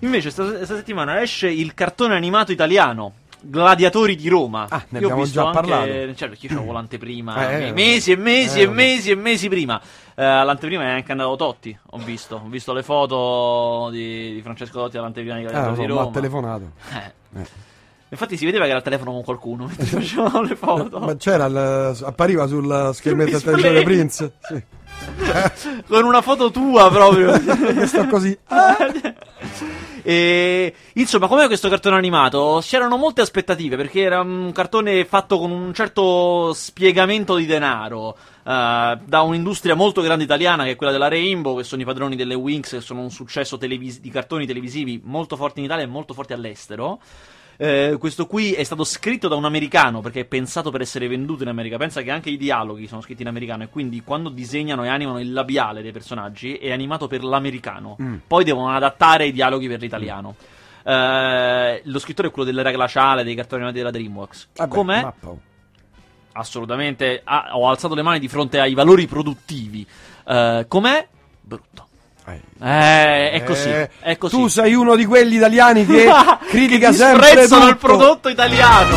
Invece, 0.00 0.30
sta, 0.30 0.64
sta 0.64 0.74
settimana 0.76 1.22
esce 1.22 1.48
il 1.48 1.74
cartone 1.74 2.16
animato 2.16 2.50
italiano. 2.50 3.12
Gladiatori 3.42 4.16
di 4.16 4.28
Roma. 4.28 4.66
Ah, 4.68 4.84
ne 4.88 4.98
Io 5.00 5.06
abbiamo 5.06 5.28
già 5.30 5.46
anche- 5.46 5.60
parlato. 5.60 6.14
Certo, 6.14 6.36
io 6.40 6.48
c'avevo 6.54 6.72
l'anteprima 6.72 7.50
Eh, 7.50 7.66
eh, 7.68 7.72
mesi 7.72 8.12
e 8.12 8.16
mesi 8.16 8.60
eh, 8.60 8.62
e 8.62 8.66
mesi 8.68 9.10
e 9.10 9.14
mesi 9.16 9.48
prima. 9.48 9.80
Eh, 10.14 10.22
l'anteprima 10.22 10.82
è 10.84 10.90
anche 10.90 11.12
andato 11.12 11.36
Totti. 11.36 11.76
Ho 11.90 11.98
visto. 11.98 12.36
Ho 12.44 12.48
visto 12.48 12.72
le 12.72 12.82
foto 12.82 13.88
di, 13.90 14.34
di 14.34 14.40
Francesco 14.42 14.78
Totti 14.80 14.96
all'anteprima 14.98 15.36
di 15.36 15.42
Eh, 15.44 15.46
Gladiatori 15.48 15.80
di 15.80 15.86
Roma. 15.86 16.02
ha 16.02 16.10
telefonato. 16.10 16.70
Eh. 16.92 17.40
Eh. 17.40 17.46
Infatti 18.10 18.36
si 18.36 18.44
vedeva 18.44 18.64
che 18.64 18.70
era 18.70 18.78
al 18.78 18.84
telefono 18.84 19.12
con 19.12 19.22
qualcuno 19.24 19.64
mentre 19.66 19.84
facevano 20.00 20.42
le 20.42 20.54
foto. 20.54 20.98
Ma 20.98 21.16
c'era, 21.16 21.46
il- 21.46 21.98
appariva 22.04 22.46
sul 22.46 22.90
schermetto 22.92 23.30
del 23.30 23.42
televisore. 23.42 23.82
Prince. 23.82 24.32
Sì. 24.40 24.62
con 25.88 26.04
una 26.04 26.20
foto 26.20 26.50
tua 26.50 26.90
proprio. 26.90 27.32
Sto 27.86 28.06
così. 28.06 28.38
E, 30.02 30.74
insomma, 30.94 31.28
com'è 31.28 31.46
questo 31.46 31.68
cartone 31.68 31.96
animato? 31.96 32.60
C'erano 32.62 32.96
molte 32.96 33.20
aspettative 33.20 33.76
perché 33.76 34.00
era 34.00 34.20
un 34.20 34.50
cartone 34.52 35.04
fatto 35.04 35.38
con 35.38 35.50
un 35.50 35.72
certo 35.72 36.52
spiegamento 36.54 37.36
di 37.36 37.46
denaro. 37.46 38.16
eh, 38.44 38.98
da 39.04 39.20
un'industria 39.20 39.74
molto 39.74 40.02
grande 40.02 40.24
italiana 40.24 40.64
che 40.64 40.72
è 40.72 40.76
quella 40.76 40.90
della 40.92 41.08
Rainbow, 41.08 41.56
che 41.56 41.64
sono 41.64 41.82
i 41.82 41.84
padroni 41.84 42.16
delle 42.16 42.34
Winx, 42.34 42.70
che 42.70 42.80
sono 42.80 43.00
un 43.00 43.10
successo 43.10 43.56
televis- 43.56 44.00
di 44.00 44.10
cartoni 44.10 44.46
televisivi 44.46 45.00
molto 45.04 45.36
forti 45.36 45.60
in 45.60 45.66
Italia 45.66 45.84
e 45.84 45.88
molto 45.88 46.14
forti 46.14 46.32
all'estero. 46.32 47.00
Eh, 47.56 47.96
questo 47.98 48.26
qui 48.26 48.52
è 48.52 48.62
stato 48.64 48.84
scritto 48.84 49.28
da 49.28 49.36
un 49.36 49.44
americano 49.44 50.00
perché 50.00 50.20
è 50.20 50.24
pensato 50.24 50.70
per 50.70 50.80
essere 50.80 51.08
venduto 51.08 51.42
in 51.42 51.48
America. 51.48 51.76
Pensa 51.76 52.02
che 52.02 52.10
anche 52.10 52.30
i 52.30 52.36
dialoghi 52.36 52.86
sono 52.86 53.00
scritti 53.00 53.22
in 53.22 53.28
americano 53.28 53.64
e 53.64 53.68
quindi 53.68 54.02
quando 54.02 54.28
disegnano 54.30 54.84
e 54.84 54.88
animano 54.88 55.20
il 55.20 55.32
labiale 55.32 55.82
dei 55.82 55.92
personaggi 55.92 56.54
è 56.56 56.72
animato 56.72 57.06
per 57.06 57.22
l'americano. 57.22 57.96
Mm. 58.00 58.16
Poi 58.26 58.44
devono 58.44 58.70
adattare 58.70 59.26
i 59.26 59.32
dialoghi 59.32 59.68
per 59.68 59.80
l'italiano. 59.80 60.34
Eh, 60.84 61.82
lo 61.84 61.98
scrittore 61.98 62.28
è 62.28 62.30
quello 62.30 62.48
dell'era 62.48 62.70
glaciale 62.70 63.22
dei 63.22 63.34
cartoni 63.34 63.62
animati 63.62 63.78
della 63.78 63.92
Dreamworks. 63.92 64.48
Vabbè, 64.56 64.74
Com'è? 64.74 65.02
mappa, 65.02 65.28
oh. 65.28 65.40
Assolutamente. 66.32 67.20
ah, 67.24 67.50
ho 67.52 67.68
alzato 67.68 67.94
le 67.94 68.02
mani 68.02 68.18
di 68.18 68.28
fronte 68.28 68.58
ai 68.58 68.74
valori 68.74 69.06
produttivi. 69.06 69.86
Eh, 70.26 70.64
com'è? 70.66 71.06
Brutto. 71.40 71.86
Eh. 72.26 72.40
Eh, 72.62 73.30
è 73.32 73.42
così. 73.44 73.68
Eh, 73.68 73.90
È 74.00 74.16
così. 74.16 74.36
Tu 74.36 74.46
sei 74.48 74.74
uno 74.74 74.94
di 74.96 75.04
quelli 75.04 75.36
italiani 75.36 75.84
che 75.84 76.06
critica 76.48 76.90
che 76.90 76.94
sempre 76.96 77.20
disprezzano 77.30 77.64
il 77.66 77.72
tutto. 77.72 77.86
prodotto 77.86 78.28
italiano. 78.28 78.96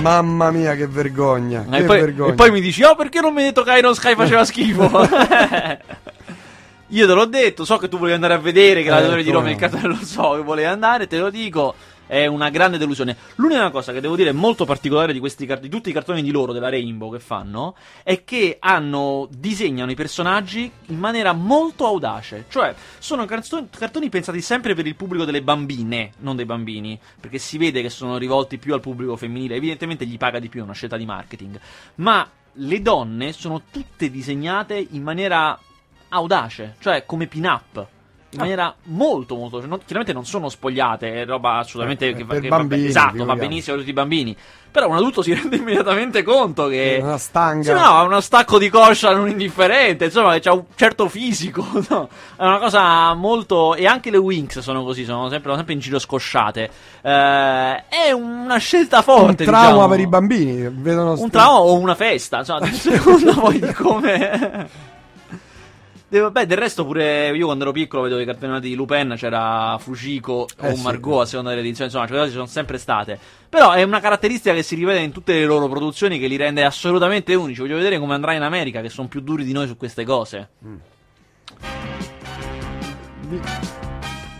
Mamma 0.00 0.50
mia, 0.50 0.74
che 0.74 0.86
vergogna. 0.86 1.64
E 1.70 1.78
che 1.78 1.84
poi, 1.84 2.00
vergogna. 2.00 2.30
e 2.32 2.34
poi 2.34 2.50
mi 2.50 2.60
dici, 2.60 2.82
oh, 2.82 2.94
perché 2.94 3.20
non 3.20 3.32
mi 3.32 3.40
hai 3.40 3.46
detto 3.48 3.62
che 3.62 3.76
Iron 3.76 3.94
Sky 3.94 4.14
faceva 4.14 4.44
schifo? 4.44 4.88
Io 6.90 7.06
te 7.06 7.12
l'ho 7.12 7.24
detto, 7.24 7.64
so 7.64 7.78
che 7.78 7.88
tu 7.88 7.96
volevi 7.98 8.14
andare 8.14 8.34
a 8.34 8.38
vedere 8.38 8.82
che 8.82 8.86
Eh, 8.86 8.90
la 8.90 8.96
Gladiatori 8.98 9.24
di 9.24 9.30
Roma 9.30 9.46
no. 9.46 9.50
il 9.50 9.56
cartone 9.56 9.88
lo 9.88 9.98
so 10.04 10.32
che 10.36 10.42
volevi 10.42 10.68
andare, 10.68 11.06
te 11.08 11.18
lo 11.18 11.30
dico. 11.30 11.74
È 12.06 12.26
una 12.26 12.50
grande 12.50 12.78
delusione. 12.78 13.16
L'unica 13.36 13.70
cosa 13.70 13.92
che 13.92 14.00
devo 14.00 14.16
dire 14.16 14.32
molto 14.32 14.64
particolare 14.64 15.12
di, 15.12 15.18
questi, 15.18 15.46
di 15.60 15.68
tutti 15.68 15.90
i 15.90 15.92
cartoni 15.92 16.22
di 16.22 16.30
loro, 16.30 16.52
della 16.52 16.68
Rainbow, 16.68 17.12
che 17.12 17.18
fanno, 17.18 17.76
è 18.02 18.24
che 18.24 18.56
hanno, 18.60 19.28
disegnano 19.30 19.90
i 19.90 19.94
personaggi 19.94 20.70
in 20.86 20.98
maniera 20.98 21.32
molto 21.32 21.86
audace. 21.86 22.44
Cioè, 22.48 22.74
sono 22.98 23.24
carto- 23.24 23.66
cartoni 23.76 24.08
pensati 24.08 24.40
sempre 24.40 24.74
per 24.74 24.86
il 24.86 24.94
pubblico 24.94 25.24
delle 25.24 25.42
bambine, 25.42 26.12
non 26.18 26.36
dei 26.36 26.44
bambini, 26.44 26.98
perché 27.20 27.38
si 27.38 27.58
vede 27.58 27.82
che 27.82 27.90
sono 27.90 28.18
rivolti 28.18 28.58
più 28.58 28.74
al 28.74 28.80
pubblico 28.80 29.16
femminile. 29.16 29.56
Evidentemente 29.56 30.06
gli 30.06 30.16
paga 30.16 30.38
di 30.38 30.48
più, 30.48 30.60
è 30.60 30.64
una 30.64 30.74
scelta 30.74 30.96
di 30.96 31.04
marketing. 31.04 31.58
Ma 31.96 32.28
le 32.58 32.82
donne 32.82 33.32
sono 33.32 33.62
tutte 33.70 34.10
disegnate 34.10 34.86
in 34.90 35.02
maniera 35.02 35.58
audace, 36.08 36.76
cioè 36.78 37.04
come 37.04 37.26
pin-up. 37.26 37.94
In 38.36 38.40
maniera 38.48 38.74
molto, 38.84 39.34
molto. 39.36 39.58
cioè 39.58 39.68
non- 39.68 39.78
chiaramente 39.78 40.12
non 40.12 40.24
sono 40.24 40.48
spogliate, 40.48 41.22
è 41.22 41.24
roba 41.26 41.58
assolutamente. 41.58 42.08
Eh, 42.08 42.14
che, 42.14 42.20
eh, 42.20 42.24
va- 42.24 42.32
per 42.34 42.42
che 42.42 42.48
va- 42.48 42.56
bambini, 42.58 42.86
esatto, 42.86 43.24
va 43.24 43.34
benissimo 43.34 43.76
per 43.76 43.84
tutti 43.84 43.90
i 43.90 43.92
bambini. 44.00 44.36
Però 44.70 44.88
un 44.88 44.96
adulto 44.96 45.22
si 45.22 45.32
rende 45.34 45.56
immediatamente 45.56 46.22
conto 46.22 46.66
che. 46.68 46.98
Una 47.02 47.16
stanga. 47.18 47.72
No, 47.74 47.80
ha 47.80 48.02
uno 48.02 48.20
stacco 48.20 48.58
di 48.58 48.68
coscia 48.68 49.14
non 49.14 49.28
indifferente, 49.28 50.04
insomma, 50.06 50.38
c'ha 50.38 50.52
un 50.52 50.64
certo 50.74 51.08
fisico, 51.08 51.64
no? 51.88 52.08
È 52.36 52.42
una 52.44 52.58
cosa 52.58 53.14
molto... 53.14 53.74
E 53.74 53.86
anche 53.86 54.10
le 54.10 54.18
Winx 54.18 54.58
sono 54.58 54.84
così, 54.84 55.04
sono 55.04 55.30
sempre, 55.30 55.54
sempre 55.54 55.72
in 55.72 55.80
giro 55.80 55.98
scosciate. 55.98 56.70
Eh, 57.00 57.84
è 57.88 58.10
una 58.12 58.58
scelta 58.58 58.98
un 58.98 59.02
forte, 59.02 59.44
trauma 59.44 59.66
diciamo. 59.70 59.88
per 59.88 60.00
i 60.00 60.06
bambini. 60.06 60.68
Vedono 60.70 61.18
Un 61.18 61.30
trauma 61.30 61.60
o 61.60 61.74
una 61.78 61.94
festa, 61.94 62.38
insomma, 62.38 62.66
secondo 62.72 63.32
voi 63.32 63.58
di 63.58 63.72
come... 63.72 64.94
Devo- 66.08 66.30
Beh, 66.30 66.46
del 66.46 66.56
resto 66.56 66.84
pure 66.84 67.34
io 67.36 67.46
quando 67.46 67.64
ero 67.64 67.72
piccolo 67.72 68.02
vedevo 68.02 68.20
i 68.20 68.24
cartoni 68.24 68.60
di 68.60 68.76
Lupin, 68.76 69.14
c'era 69.16 69.76
Fujiko 69.78 70.46
Eh 70.60 70.70
o 70.70 70.74
sì. 70.76 70.82
Margot 70.82 71.22
a 71.22 71.26
seconda 71.26 71.50
delle 71.50 71.62
edizioni, 71.62 71.90
insomma, 71.90 72.06
cioè, 72.06 72.26
ci 72.26 72.32
sono 72.32 72.46
sempre 72.46 72.78
state. 72.78 73.18
Però 73.48 73.72
è 73.72 73.82
una 73.82 73.98
caratteristica 73.98 74.54
che 74.54 74.62
si 74.62 74.76
rivede 74.76 75.00
in 75.00 75.10
tutte 75.10 75.32
le 75.32 75.44
loro 75.44 75.68
produzioni 75.68 76.20
che 76.20 76.28
li 76.28 76.36
rende 76.36 76.62
assolutamente 76.64 77.34
unici. 77.34 77.60
Voglio 77.60 77.76
vedere 77.76 77.98
come 77.98 78.14
andrà 78.14 78.34
in 78.34 78.42
America, 78.42 78.80
che 78.80 78.88
sono 78.88 79.08
più 79.08 79.20
duri 79.20 79.44
di 79.44 79.52
noi 79.52 79.66
su 79.66 79.76
queste 79.76 80.04
cose. 80.04 80.48
Vi- 83.28 83.40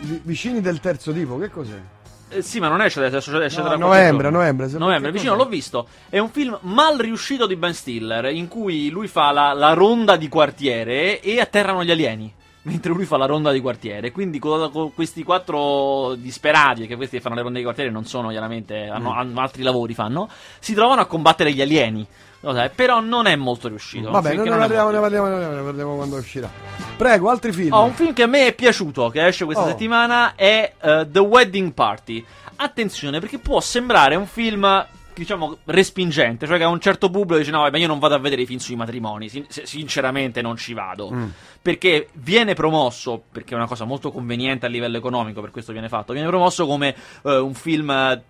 vi- 0.02 0.20
vicini 0.22 0.60
del 0.60 0.78
terzo 0.78 1.12
tipo, 1.12 1.36
che 1.38 1.50
cos'è? 1.50 1.80
Eh, 2.28 2.42
sì, 2.42 2.58
ma 2.58 2.68
non 2.68 2.80
esce 2.82 3.04
adesso, 3.04 3.40
esce 3.40 3.60
No, 3.60 3.66
tra 3.68 3.76
novembre, 3.76 4.30
novembre, 4.30 4.66
Novembre, 4.78 5.12
vicino 5.12 5.34
l'ho 5.36 5.46
visto. 5.46 5.86
È 6.08 6.18
un 6.18 6.30
film 6.30 6.58
mal 6.62 6.96
riuscito 6.98 7.46
di 7.46 7.54
Ben 7.56 7.72
Stiller, 7.74 8.26
in 8.26 8.48
cui 8.48 8.90
lui 8.90 9.06
fa 9.06 9.30
la, 9.30 9.52
la 9.52 9.72
ronda 9.74 10.16
di 10.16 10.28
quartiere 10.28 11.20
e 11.20 11.40
atterrano 11.40 11.84
gli 11.84 11.90
alieni. 11.90 12.32
Mentre 12.66 12.92
lui 12.92 13.04
fa 13.04 13.16
la 13.16 13.26
ronda 13.26 13.52
di 13.52 13.60
quartiere. 13.60 14.10
Quindi 14.10 14.40
con, 14.40 14.68
con 14.72 14.92
questi 14.92 15.22
quattro 15.22 16.14
disperati, 16.16 16.88
che 16.88 16.96
questi 16.96 17.16
che 17.18 17.22
fanno 17.22 17.36
le 17.36 17.42
ronde 17.42 17.58
di 17.58 17.64
quartiere 17.64 17.90
non 17.90 18.04
sono 18.06 18.30
chiaramente, 18.30 18.88
hanno, 18.88 19.12
Mm. 19.12 19.18
hanno 19.18 19.40
altri 19.40 19.62
lavori, 19.62 19.94
fanno, 19.94 20.28
si 20.58 20.74
trovano 20.74 21.00
a 21.00 21.06
combattere 21.06 21.52
gli 21.52 21.60
alieni. 21.60 22.04
Lo 22.40 22.52
sai, 22.54 22.70
Però 22.74 23.00
non 23.00 23.26
è 23.26 23.34
molto 23.36 23.68
riuscito. 23.68 24.10
Vabbè, 24.10 24.34
non 24.34 24.44
ne 24.44 24.56
parliamo, 24.58 24.90
ne 24.90 25.00
parliamo, 25.00 25.26
ne 25.26 25.62
parliamo 25.62 25.96
quando 25.96 26.16
uscirà. 26.16 26.48
Prego, 26.96 27.28
altri 27.30 27.52
film. 27.52 27.72
Oh, 27.72 27.84
un 27.84 27.92
film 27.94 28.12
che 28.12 28.22
a 28.22 28.26
me 28.26 28.46
è 28.46 28.54
piaciuto, 28.54 29.08
che 29.08 29.26
esce 29.26 29.44
questa 29.44 29.64
Oh. 29.64 29.68
settimana, 29.68 30.34
è 30.34 30.72
eh, 30.80 31.06
The 31.10 31.18
Wedding 31.18 31.72
Party. 31.72 32.24
Attenzione, 32.56 33.20
perché 33.20 33.38
può 33.38 33.60
sembrare 33.60 34.14
un 34.14 34.26
film, 34.26 34.86
diciamo, 35.14 35.58
respingente, 35.64 36.46
cioè 36.46 36.56
che 36.58 36.64
a 36.64 36.68
un 36.68 36.80
certo 36.80 37.10
pubblico 37.10 37.38
dice 37.38 37.50
no, 37.50 37.58
vabbè, 37.60 37.70
ma 37.72 37.78
io 37.78 37.86
non 37.86 37.98
vado 37.98 38.14
a 38.14 38.18
vedere 38.18 38.42
i 38.42 38.46
film 38.46 38.58
sui 38.60 38.76
matrimoni, 38.76 39.28
Sin- 39.28 39.46
sinceramente 39.48 40.40
non 40.40 40.56
ci 40.56 40.72
vado. 40.72 41.10
Mm. 41.12 41.28
Perché 41.60 42.08
viene 42.12 42.54
promosso, 42.54 43.22
perché 43.32 43.54
è 43.54 43.56
una 43.56 43.66
cosa 43.66 43.84
molto 43.84 44.10
conveniente 44.12 44.66
a 44.66 44.68
livello 44.68 44.96
economico, 44.98 45.40
per 45.40 45.50
questo 45.50 45.72
viene 45.72 45.88
fatto, 45.88 46.12
viene 46.12 46.28
promosso 46.28 46.66
come 46.66 46.94
eh, 47.24 47.36
un 47.38 47.54
film... 47.54 48.22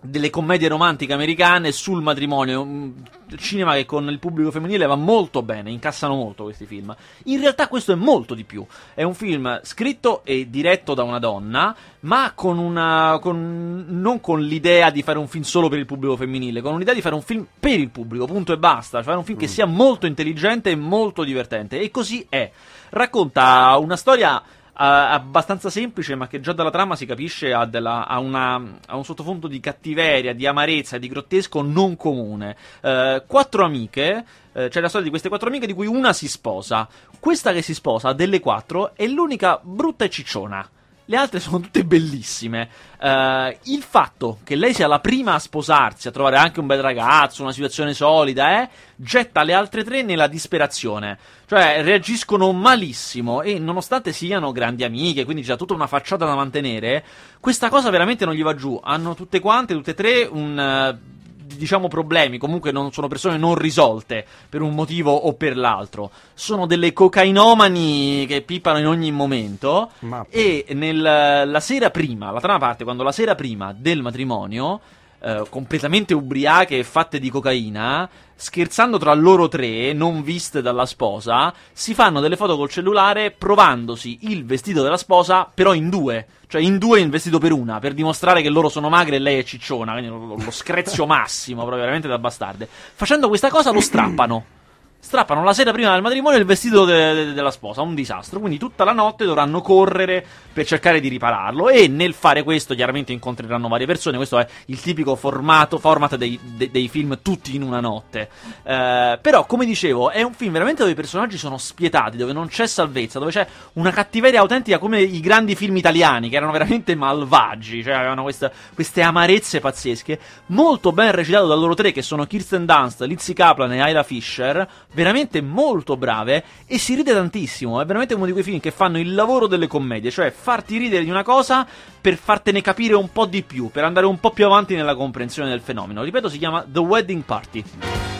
delle 0.00 0.30
commedie 0.30 0.68
romantiche 0.68 1.12
americane 1.12 1.72
sul 1.72 2.02
matrimonio, 2.02 2.62
un 2.62 2.92
cinema 3.36 3.74
che 3.74 3.86
con 3.86 4.08
il 4.08 4.18
pubblico 4.18 4.50
femminile 4.50 4.86
va 4.86 4.94
molto 4.94 5.42
bene, 5.42 5.70
incassano 5.70 6.14
molto 6.14 6.44
questi 6.44 6.66
film. 6.66 6.94
In 7.24 7.40
realtà 7.40 7.66
questo 7.68 7.92
è 7.92 7.96
molto 7.96 8.34
di 8.34 8.44
più. 8.44 8.64
È 8.94 9.02
un 9.02 9.14
film 9.14 9.60
scritto 9.62 10.22
e 10.24 10.48
diretto 10.48 10.94
da 10.94 11.02
una 11.02 11.18
donna, 11.18 11.74
ma 12.00 12.32
con 12.34 12.58
una 12.58 13.18
con- 13.20 13.84
non 13.88 14.20
con 14.20 14.40
l'idea 14.40 14.90
di 14.90 15.02
fare 15.02 15.18
un 15.18 15.28
film 15.28 15.44
solo 15.44 15.68
per 15.68 15.78
il 15.78 15.86
pubblico 15.86 16.16
femminile, 16.16 16.60
con 16.60 16.78
l'idea 16.78 16.94
di 16.94 17.00
fare 17.00 17.14
un 17.14 17.22
film 17.22 17.46
per 17.58 17.78
il 17.78 17.90
pubblico, 17.90 18.26
punto 18.26 18.52
e 18.52 18.58
basta, 18.58 18.98
cioè 18.98 19.04
fare 19.04 19.18
un 19.18 19.24
film 19.24 19.38
che 19.38 19.48
sia 19.48 19.66
molto 19.66 20.06
intelligente 20.06 20.70
e 20.70 20.76
molto 20.76 21.24
divertente. 21.24 21.80
E 21.80 21.90
così 21.90 22.24
è. 22.28 22.50
Racconta 22.90 23.76
una 23.78 23.96
storia 23.96 24.40
abbastanza 24.78 25.70
semplice, 25.70 26.14
ma 26.14 26.26
che 26.26 26.40
già 26.40 26.52
dalla 26.52 26.70
trama 26.70 26.96
si 26.96 27.06
capisce 27.06 27.52
ha, 27.52 27.64
della, 27.64 28.06
ha, 28.06 28.18
una, 28.18 28.54
ha 28.86 28.96
un 28.96 29.04
sottofondo 29.04 29.48
di 29.48 29.60
cattiveria, 29.60 30.34
di 30.34 30.46
amarezza, 30.46 30.98
di 30.98 31.08
grottesco 31.08 31.62
non 31.62 31.96
comune. 31.96 32.56
Uh, 32.82 33.22
quattro 33.26 33.64
amiche 33.64 34.24
eh, 34.52 34.68
c'è 34.68 34.80
la 34.80 34.88
storia 34.88 35.04
di 35.04 35.10
queste 35.10 35.28
quattro 35.28 35.48
amiche 35.48 35.66
di 35.66 35.74
cui 35.74 35.86
una 35.86 36.12
si 36.12 36.28
sposa. 36.28 36.88
Questa 37.20 37.52
che 37.52 37.62
si 37.62 37.74
sposa, 37.74 38.12
delle 38.12 38.40
quattro, 38.40 38.94
è 38.94 39.06
l'unica 39.06 39.60
brutta 39.62 40.04
e 40.04 40.10
cicciona. 40.10 40.66
Le 41.08 41.16
altre 41.16 41.38
sono 41.38 41.60
tutte 41.60 41.84
bellissime. 41.84 42.68
Uh, 42.98 43.56
il 43.64 43.82
fatto 43.82 44.38
che 44.42 44.56
lei 44.56 44.74
sia 44.74 44.88
la 44.88 44.98
prima 44.98 45.34
a 45.34 45.38
sposarsi, 45.38 46.08
a 46.08 46.10
trovare 46.10 46.36
anche 46.36 46.58
un 46.58 46.66
bel 46.66 46.82
ragazzo, 46.82 47.42
una 47.42 47.52
situazione 47.52 47.94
solida, 47.94 48.62
eh, 48.62 48.68
getta 48.96 49.44
le 49.44 49.52
altre 49.52 49.84
tre 49.84 50.02
nella 50.02 50.26
disperazione. 50.26 51.16
Cioè, 51.46 51.82
reagiscono 51.84 52.50
malissimo 52.52 53.42
e 53.42 53.60
nonostante 53.60 54.12
siano 54.12 54.50
grandi 54.50 54.82
amiche, 54.82 55.24
quindi 55.24 55.42
c'è 55.42 55.56
tutta 55.56 55.74
una 55.74 55.86
facciata 55.86 56.24
da 56.24 56.34
mantenere, 56.34 57.04
questa 57.38 57.68
cosa 57.68 57.88
veramente 57.90 58.24
non 58.24 58.34
gli 58.34 58.42
va 58.42 58.54
giù. 58.54 58.80
Hanno 58.82 59.14
tutte 59.14 59.38
quante, 59.38 59.74
tutte 59.74 59.92
e 59.92 59.94
tre, 59.94 60.28
un... 60.30 60.98
Uh, 61.02 61.14
diciamo 61.46 61.88
problemi, 61.88 62.38
comunque 62.38 62.72
non 62.72 62.92
sono 62.92 63.08
persone 63.08 63.36
non 63.36 63.54
risolte 63.54 64.24
per 64.48 64.62
un 64.62 64.74
motivo 64.74 65.12
o 65.12 65.34
per 65.34 65.56
l'altro. 65.56 66.10
Sono 66.34 66.66
delle 66.66 66.92
cocainomani 66.92 68.26
che 68.26 68.42
pippano 68.42 68.78
in 68.78 68.86
ogni 68.86 69.10
momento 69.10 69.90
Ma... 70.00 70.26
e 70.28 70.66
nel, 70.70 71.00
la 71.00 71.60
sera 71.60 71.90
prima, 71.90 72.30
la 72.30 72.40
trama 72.40 72.58
parte 72.58 72.84
quando 72.84 73.02
la 73.02 73.12
sera 73.12 73.34
prima 73.34 73.74
del 73.76 74.02
matrimonio 74.02 74.80
eh, 75.20 75.44
completamente 75.48 76.14
ubriache 76.14 76.78
e 76.78 76.84
fatte 76.84 77.18
di 77.18 77.30
cocaina, 77.30 78.08
scherzando 78.34 78.98
tra 78.98 79.14
loro 79.14 79.48
tre, 79.48 79.92
non 79.92 80.22
viste 80.22 80.62
dalla 80.62 80.86
sposa, 80.86 81.52
si 81.72 81.94
fanno 81.94 82.20
delle 82.20 82.36
foto 82.36 82.56
col 82.56 82.68
cellulare 82.68 83.30
provandosi 83.30 84.18
il 84.22 84.44
vestito 84.44 84.82
della 84.82 84.96
sposa, 84.96 85.50
però 85.52 85.74
in 85.74 85.88
due. 85.88 86.26
Cioè 86.48 86.60
in 86.60 86.78
due 86.78 87.00
in 87.00 87.10
vestito 87.10 87.38
per 87.38 87.52
una, 87.52 87.80
per 87.80 87.92
dimostrare 87.94 88.40
che 88.40 88.50
loro 88.50 88.68
sono 88.68 88.88
magre 88.88 89.16
e 89.16 89.18
lei 89.18 89.38
è 89.38 89.44
cicciona, 89.44 89.92
quindi 89.92 90.10
lo, 90.10 90.36
lo 90.36 90.50
screzio 90.50 91.04
massimo, 91.06 91.60
proprio 91.60 91.80
veramente 91.80 92.08
da 92.08 92.18
bastarde. 92.18 92.68
Facendo 92.68 93.28
questa 93.28 93.48
cosa 93.48 93.72
lo 93.72 93.80
strappano 93.80 94.54
strappano 94.98 95.44
la 95.44 95.52
sera 95.52 95.70
prima 95.72 95.92
del 95.92 96.02
matrimonio 96.02 96.38
il 96.38 96.44
vestito 96.44 96.84
de- 96.84 97.14
de- 97.14 97.32
della 97.32 97.50
sposa, 97.50 97.82
un 97.82 97.94
disastro. 97.94 98.40
Quindi 98.40 98.58
tutta 98.58 98.84
la 98.84 98.92
notte 98.92 99.24
dovranno 99.24 99.60
correre 99.60 100.24
per 100.52 100.66
cercare 100.66 101.00
di 101.00 101.08
ripararlo. 101.08 101.68
E 101.68 101.86
nel 101.86 102.12
fare 102.12 102.42
questo, 102.42 102.74
chiaramente 102.74 103.12
incontreranno 103.12 103.68
varie 103.68 103.86
persone. 103.86 104.16
Questo 104.16 104.38
è 104.38 104.46
il 104.66 104.80
tipico 104.80 105.14
formato, 105.14 105.78
format 105.78 106.16
dei, 106.16 106.38
de- 106.42 106.70
dei 106.70 106.88
film 106.88 107.20
tutti 107.22 107.54
in 107.54 107.62
una 107.62 107.80
notte. 107.80 108.28
Eh, 108.64 109.18
però, 109.20 109.46
come 109.46 109.64
dicevo, 109.64 110.10
è 110.10 110.22
un 110.22 110.32
film 110.34 110.52
veramente 110.52 110.80
dove 110.80 110.92
i 110.92 110.96
personaggi 110.96 111.38
sono 111.38 111.56
spietati, 111.56 112.16
dove 112.16 112.32
non 112.32 112.48
c'è 112.48 112.66
salvezza, 112.66 113.18
dove 113.18 113.30
c'è 113.30 113.46
una 113.74 113.92
cattiveria 113.92 114.40
autentica 114.40 114.78
come 114.78 115.00
i 115.00 115.20
grandi 115.20 115.54
film 115.54 115.76
italiani, 115.76 116.28
che 116.28 116.36
erano 116.36 116.52
veramente 116.52 116.94
malvagi, 116.94 117.82
cioè 117.82 117.94
avevano 117.94 118.22
questa, 118.22 118.50
queste 118.74 119.02
amarezze 119.02 119.60
pazzesche. 119.60 120.18
Molto 120.46 120.90
ben 120.92 121.12
recitato 121.12 121.46
da 121.46 121.54
loro 121.54 121.74
tre, 121.74 121.92
che 121.92 122.02
sono 122.02 122.26
Kirsten 122.26 122.66
Dunst, 122.66 123.02
Lizzie 123.02 123.34
Kaplan 123.34 123.72
e 123.72 123.80
Ayla 123.80 124.02
Fisher 124.02 124.66
veramente 124.92 125.40
molto 125.40 125.96
brave 125.96 126.44
e 126.66 126.78
si 126.78 126.94
ride 126.94 127.12
tantissimo. 127.12 127.80
È 127.80 127.84
veramente 127.84 128.14
uno 128.14 128.26
di 128.26 128.32
quei 128.32 128.44
film 128.44 128.60
che 128.60 128.70
fanno 128.70 128.98
il 128.98 129.14
lavoro 129.14 129.46
delle 129.46 129.66
commedie, 129.66 130.10
cioè 130.10 130.30
farti 130.30 130.78
ridere 130.78 131.04
di 131.04 131.10
una 131.10 131.22
cosa 131.22 131.66
per 132.00 132.16
fartene 132.16 132.60
capire 132.60 132.94
un 132.94 133.10
po' 133.10 133.26
di 133.26 133.42
più, 133.42 133.70
per 133.70 133.84
andare 133.84 134.06
un 134.06 134.18
po' 134.20 134.30
più 134.30 134.46
avanti 134.46 134.74
nella 134.74 134.94
comprensione 134.94 135.48
del 135.48 135.60
fenomeno. 135.60 136.02
Ripeto, 136.02 136.28
si 136.28 136.38
chiama 136.38 136.64
The 136.66 136.80
Wedding 136.80 137.22
Party. 137.22 137.64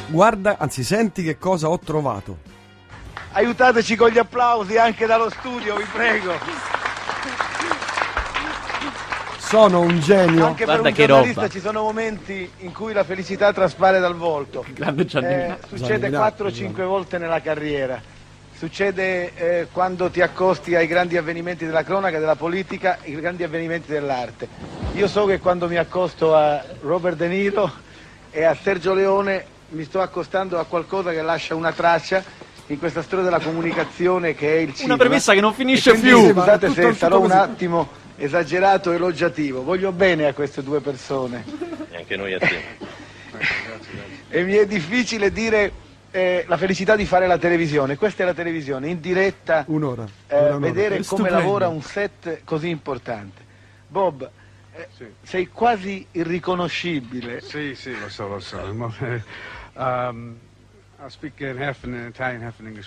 Guarda, 0.09 0.57
anzi, 0.59 0.85
senti 0.85 1.23
che 1.23 1.39
cosa 1.39 1.69
ho 1.69 1.79
trovato. 1.79 2.39
Aiutateci 3.33 3.97
con 3.97 4.11
gli 4.11 4.19
applausi 4.19 4.79
anche 4.79 5.07
dallo 5.07 5.29
studio, 5.31 5.77
vi 5.77 5.85
prego. 5.93 6.76
Sono 9.47 9.79
un 9.79 10.01
genio. 10.01 10.45
Anche 10.45 10.65
Guarda 10.65 10.83
per 10.83 10.91
un 10.91 11.07
giornalista 11.07 11.41
roba. 11.43 11.53
ci 11.53 11.61
sono 11.61 11.83
momenti 11.83 12.51
in 12.59 12.73
cui 12.73 12.93
la 12.93 13.05
felicità 13.05 13.53
traspare 13.53 14.01
dal 14.01 14.17
volto. 14.17 14.65
Grande 14.75 15.03
eh, 15.03 15.57
succede 15.69 16.11
4-5 16.11 16.85
volte 16.85 17.17
nella 17.19 17.41
carriera. 17.41 18.03
Succede 18.57 19.35
eh, 19.37 19.69
quando 19.71 20.11
ti 20.11 20.21
accosti 20.21 20.75
ai 20.75 20.89
grandi 20.89 21.17
avvenimenti 21.17 21.65
della 21.65 21.85
cronaca, 21.85 22.19
della 22.19 22.35
politica, 22.35 22.99
ai 23.05 23.15
grandi 23.15 23.45
avvenimenti 23.45 23.93
dell'arte. 23.93 24.49
Io 24.95 25.07
so 25.07 25.27
che 25.27 25.39
quando 25.39 25.69
mi 25.69 25.77
accosto 25.77 26.35
a 26.35 26.61
Robert 26.81 27.17
De 27.17 27.29
Niro 27.29 27.71
e 28.33 28.43
a 28.43 28.57
Sergio 28.61 28.95
Leone 28.95 29.45
mi 29.69 29.85
sto 29.85 30.01
accostando 30.01 30.59
a 30.59 30.65
qualcosa 30.65 31.13
che 31.13 31.23
lascia 31.23 31.55
una 31.55 31.71
traccia 31.71 32.21
in 32.67 32.81
questa 32.81 33.03
storia 33.03 33.25
della 33.25 33.39
comunicazione 33.39 34.35
che 34.35 34.57
è 34.57 34.59
il 34.59 34.75
cinema. 34.75 34.95
Una 34.95 35.05
premessa 35.05 35.35
che 35.35 35.41
non 35.41 35.55
finisce 35.55 35.91
quindi, 35.91 36.09
più. 36.09 36.33
Scusate 36.33 36.73
se 36.73 36.95
sarò 36.95 37.21
un 37.21 37.31
attimo 37.31 38.05
esagerato 38.17 38.93
elogiativo. 38.93 39.63
Voglio 39.63 39.93
bene 39.93 40.27
a 40.27 40.33
queste 40.33 40.63
due 40.63 40.81
persone. 40.81 41.45
E 41.91 41.97
anche 41.97 42.17
noi 42.17 42.35
a 42.35 42.39
te. 42.39 42.61
e 44.29 44.43
mi 44.45 44.55
è 44.55 44.67
difficile 44.67 45.31
dire 45.31 45.73
eh, 46.11 46.45
la 46.47 46.57
felicità 46.57 46.97
di 46.97 47.05
fare 47.05 47.27
la 47.27 47.39
televisione. 47.39 47.97
Questa 47.97 48.23
è 48.23 48.27
la 48.27 48.35
televisione, 48.35 48.89
in 48.89 49.01
diretta. 49.01 49.65
Un'ora. 49.69 50.07
Eh, 50.27 50.37
un'ora. 50.37 50.59
vedere 50.59 51.05
come 51.05 51.31
lavora 51.31 51.69
un 51.69 51.83
set 51.83 52.41
così 52.45 52.69
importante. 52.69 53.45
Bob, 53.89 54.29
eh, 54.73 54.89
sì. 54.97 55.07
sei 55.23 55.49
quasi 55.49 56.07
irriconoscibile. 56.13 57.41
Sì, 57.41 57.75
sì, 57.75 57.99
lo 57.99 58.09
so, 58.09 58.29
lo 58.29 58.41
so. 58.41 58.59
um, 59.75 60.39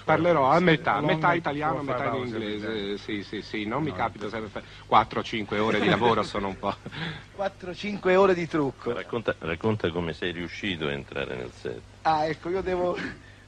Parlerò 0.03 0.49
a 0.49 0.59
metà, 0.59 0.99
metà 0.99 1.33
italiano, 1.33 1.83
metà 1.83 2.05
in 2.15 2.25
inglese. 2.25 2.97
Sì, 2.97 3.23
sì, 3.23 3.41
sì, 3.43 3.65
non 3.65 3.83
mi 3.83 3.93
capita 3.93 4.27
sempre 4.29 4.63
4-5 4.89 5.59
ore 5.59 5.79
di 5.79 5.87
lavoro, 5.87 6.23
sono 6.23 6.47
un 6.47 6.57
po'. 6.57 6.75
4-5 7.37 8.15
ore 8.15 8.33
di 8.33 8.47
trucco. 8.47 8.93
Racconta, 8.93 9.35
racconta, 9.37 9.91
come 9.91 10.13
sei 10.13 10.31
riuscito 10.31 10.87
a 10.87 10.91
entrare 10.91 11.35
nel 11.35 11.51
set. 11.53 11.81
Ah, 12.01 12.25
ecco, 12.25 12.49
io 12.49 12.61
devo. 12.61 12.97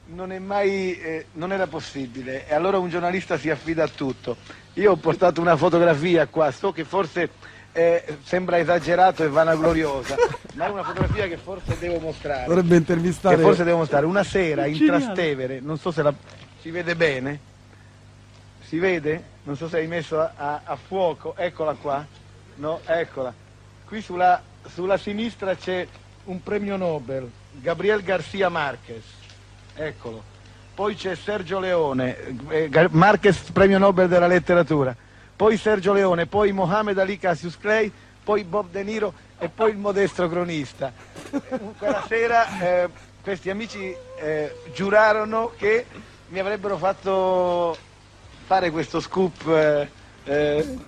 Non 0.04 0.30
è 0.30 0.38
mai. 0.38 0.96
Eh, 0.96 1.26
non 1.32 1.52
era 1.52 1.66
possibile. 1.66 2.46
E 2.46 2.54
allora 2.54 2.78
un 2.78 2.88
giornalista 2.88 3.36
si 3.36 3.50
affida 3.50 3.82
a 3.84 3.88
tutto. 3.88 4.36
Io 4.74 4.92
ho 4.92 4.96
portato 4.96 5.40
una 5.40 5.56
fotografia 5.56 6.28
qua, 6.28 6.52
so 6.52 6.70
che 6.70 6.84
forse 6.84 7.30
eh, 7.72 8.18
sembra 8.22 8.58
esagerato 8.58 9.24
e 9.24 9.28
vanagloriosa, 9.28 10.14
ma 10.54 10.66
è 10.66 10.70
una 10.70 10.84
fotografia 10.84 11.26
che 11.26 11.38
forse 11.38 11.78
devo 11.78 11.98
mostrare. 11.98 12.46
Dovrebbe 12.46 12.76
intervistare. 12.76 13.36
Che 13.36 13.42
forse 13.42 13.64
devo 13.64 13.78
mostrare. 13.78 14.06
Una 14.06 14.24
sera 14.24 14.66
in 14.66 14.84
Trastevere, 14.84 15.60
non 15.60 15.78
so 15.78 15.90
se 15.90 16.02
la, 16.02 16.12
si 16.60 16.70
vede 16.70 16.94
bene. 16.94 17.50
Si 18.64 18.78
vede? 18.78 19.30
Non 19.44 19.56
so 19.56 19.68
se 19.68 19.78
hai 19.78 19.86
messo 19.86 20.20
a, 20.20 20.32
a, 20.36 20.60
a 20.64 20.76
fuoco. 20.76 21.34
Eccola 21.36 21.74
qua. 21.74 22.06
No, 22.56 22.80
eccola. 22.86 23.32
Qui 23.86 24.00
sulla, 24.00 24.40
sulla 24.66 24.96
sinistra 24.96 25.54
c'è 25.54 25.86
un 26.24 26.42
premio 26.42 26.76
Nobel, 26.76 27.30
Gabriel 27.52 28.02
Garcia 28.02 28.48
Marquez. 28.48 29.04
Eccolo. 29.74 30.30
Poi 30.74 30.94
c'è 30.94 31.14
Sergio 31.16 31.58
Leone, 31.58 32.16
eh, 32.48 32.88
Marquez 32.90 33.50
premio 33.50 33.76
Nobel 33.76 34.08
della 34.08 34.26
letteratura 34.26 34.96
poi 35.42 35.56
Sergio 35.56 35.92
Leone, 35.92 36.26
poi 36.26 36.52
Mohamed 36.52 36.96
Ali 37.00 37.18
Cassius 37.18 37.58
Clay, 37.58 37.90
poi 38.22 38.44
Bob 38.44 38.70
De 38.70 38.84
Niro 38.84 39.12
e 39.40 39.48
poi 39.48 39.72
il 39.72 39.76
modesto 39.76 40.28
cronista. 40.28 40.92
Quella 41.78 42.04
sera 42.06 42.60
eh, 42.60 42.88
questi 43.20 43.50
amici 43.50 43.92
eh, 44.20 44.54
giurarono 44.72 45.50
che 45.56 45.86
mi 46.28 46.38
avrebbero 46.38 46.76
fatto 46.76 47.76
fare 48.44 48.70
questo 48.70 49.00
scoop. 49.00 49.48
Eh, 49.48 49.88
eh 50.22 50.78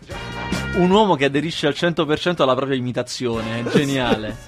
un 0.75 0.89
uomo 0.89 1.17
che 1.17 1.25
aderisce 1.25 1.67
al 1.67 1.75
100% 1.77 2.43
alla 2.43 2.55
propria 2.55 2.77
imitazione, 2.77 3.59
è 3.59 3.65
geniale. 3.65 4.37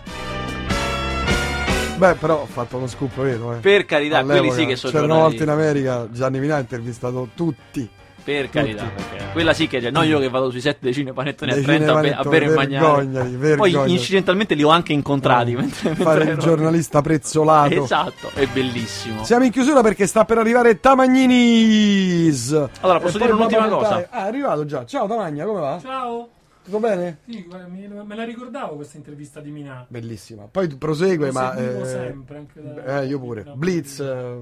Beh, 1.99 2.14
però 2.14 2.42
ho 2.42 2.47
fatto 2.47 2.77
uno 2.77 2.87
scoop 2.87 3.21
vero, 3.21 3.55
eh. 3.55 3.57
Per 3.57 3.85
carità, 3.85 4.19
All'epoca, 4.19 4.38
quelli 4.38 4.55
sì 4.55 4.66
che 4.66 4.77
sono 4.77 4.92
C'era 4.92 5.07
una 5.07 5.23
volta 5.23 5.42
in 5.42 5.49
America, 5.49 6.09
Gianni 6.12 6.38
Minà 6.38 6.55
ha 6.55 6.61
intervistato 6.61 7.31
tutti 7.35 8.05
per 8.27 8.51
carità, 8.51 8.91
quella 9.31 9.55
sì 9.55 9.69
che 9.69 9.79
c'è. 9.79 9.93
No, 9.93 10.03
io 10.03 10.19
che 10.19 10.29
vado 10.29 10.51
sui 10.51 10.61
set 10.61 10.79
dei 10.81 10.93
cinepanettoni 10.93 11.53
a 11.53 11.62
Trento 11.62 11.95
a, 11.95 12.01
be- 12.01 12.12
a 12.12 12.25
bere 12.25 12.47
e 12.47 12.55
mangiare. 12.55 13.55
Poi 13.55 13.93
incidentalmente 13.93 14.55
li 14.55 14.65
ho 14.65 14.69
anche 14.69 14.93
incontrati. 14.93 15.55
Oh, 15.55 15.61
mentre, 15.61 15.91
mentre 15.91 16.05
fare 16.05 16.25
il 16.25 16.37
giornalista 16.39 17.03
prezzolato. 17.03 17.85
Esatto, 17.85 18.31
è 18.35 18.45
bellissimo. 18.47 19.23
Siamo 19.23 19.45
in 19.45 19.53
chiusura 19.53 19.81
perché 19.81 20.09
sta 20.09 20.25
per 20.25 20.39
arrivare 20.39 20.81
Tamagninis. 20.81 22.51
Allora, 22.81 22.99
posso 22.99 23.19
dire 23.19 23.31
un'ultima 23.31 23.69
cosa? 23.69 24.09
Ah, 24.11 24.25
è 24.25 24.27
arrivato 24.27 24.65
già. 24.65 24.85
Ciao 24.85 25.07
Tamagna, 25.07 25.45
come 25.45 25.61
va? 25.61 25.79
Ciao. 25.81 26.29
Tutto 26.65 26.81
bene? 26.81 27.19
Sì, 27.29 27.47
me 27.49 28.17
la 28.17 28.25
ricordavo 28.25 28.75
questa 28.75 28.97
intervista 28.97 29.39
di 29.39 29.53
Minà. 29.53 29.87
Bellissima. 29.87 30.49
Poi 30.51 30.67
prosegue, 30.67 31.31
ma. 31.31 31.55
Eh, 31.55 31.85
sempre, 31.85 32.39
anche 32.39 32.61
da, 32.61 33.03
eh, 33.03 33.07
io 33.07 33.21
pure. 33.21 33.45
Blitz, 33.55 34.01
eh, 34.01 34.37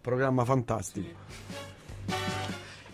programma 0.00 0.44
fantastico. 0.44 1.08
Sì. 1.08 1.72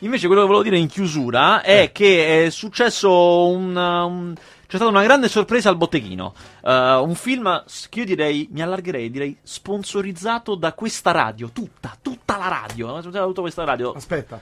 Invece 0.01 0.27
quello 0.27 0.43
che 0.43 0.47
volevo 0.47 0.65
dire 0.65 0.79
in 0.79 0.89
chiusura 0.89 1.63
è 1.63 1.83
eh. 1.83 1.93
che 1.93 2.47
è 2.47 2.51
successo 2.51 3.47
un, 3.49 3.77
un 3.77 4.35
c'è 4.71 4.77
stata 4.77 4.93
una 4.93 5.03
grande 5.03 5.29
sorpresa 5.29 5.69
al 5.69 5.77
botteghino. 5.77 6.33
Uh, 6.63 6.71
un 7.03 7.17
film 7.17 7.65
che 7.89 7.99
io 7.99 8.05
direi, 8.05 8.49
mi 8.53 8.63
allargherei, 8.63 9.11
direi 9.11 9.37
sponsorizzato 9.43 10.55
da 10.55 10.75
questa 10.75 11.11
radio, 11.11 11.51
tutta, 11.53 11.97
tutta 12.01 12.37
la 12.37 12.47
radio, 12.47 13.01
tutta 13.01 13.41
questa 13.41 13.65
radio. 13.65 13.91
Aspetta. 13.91 14.41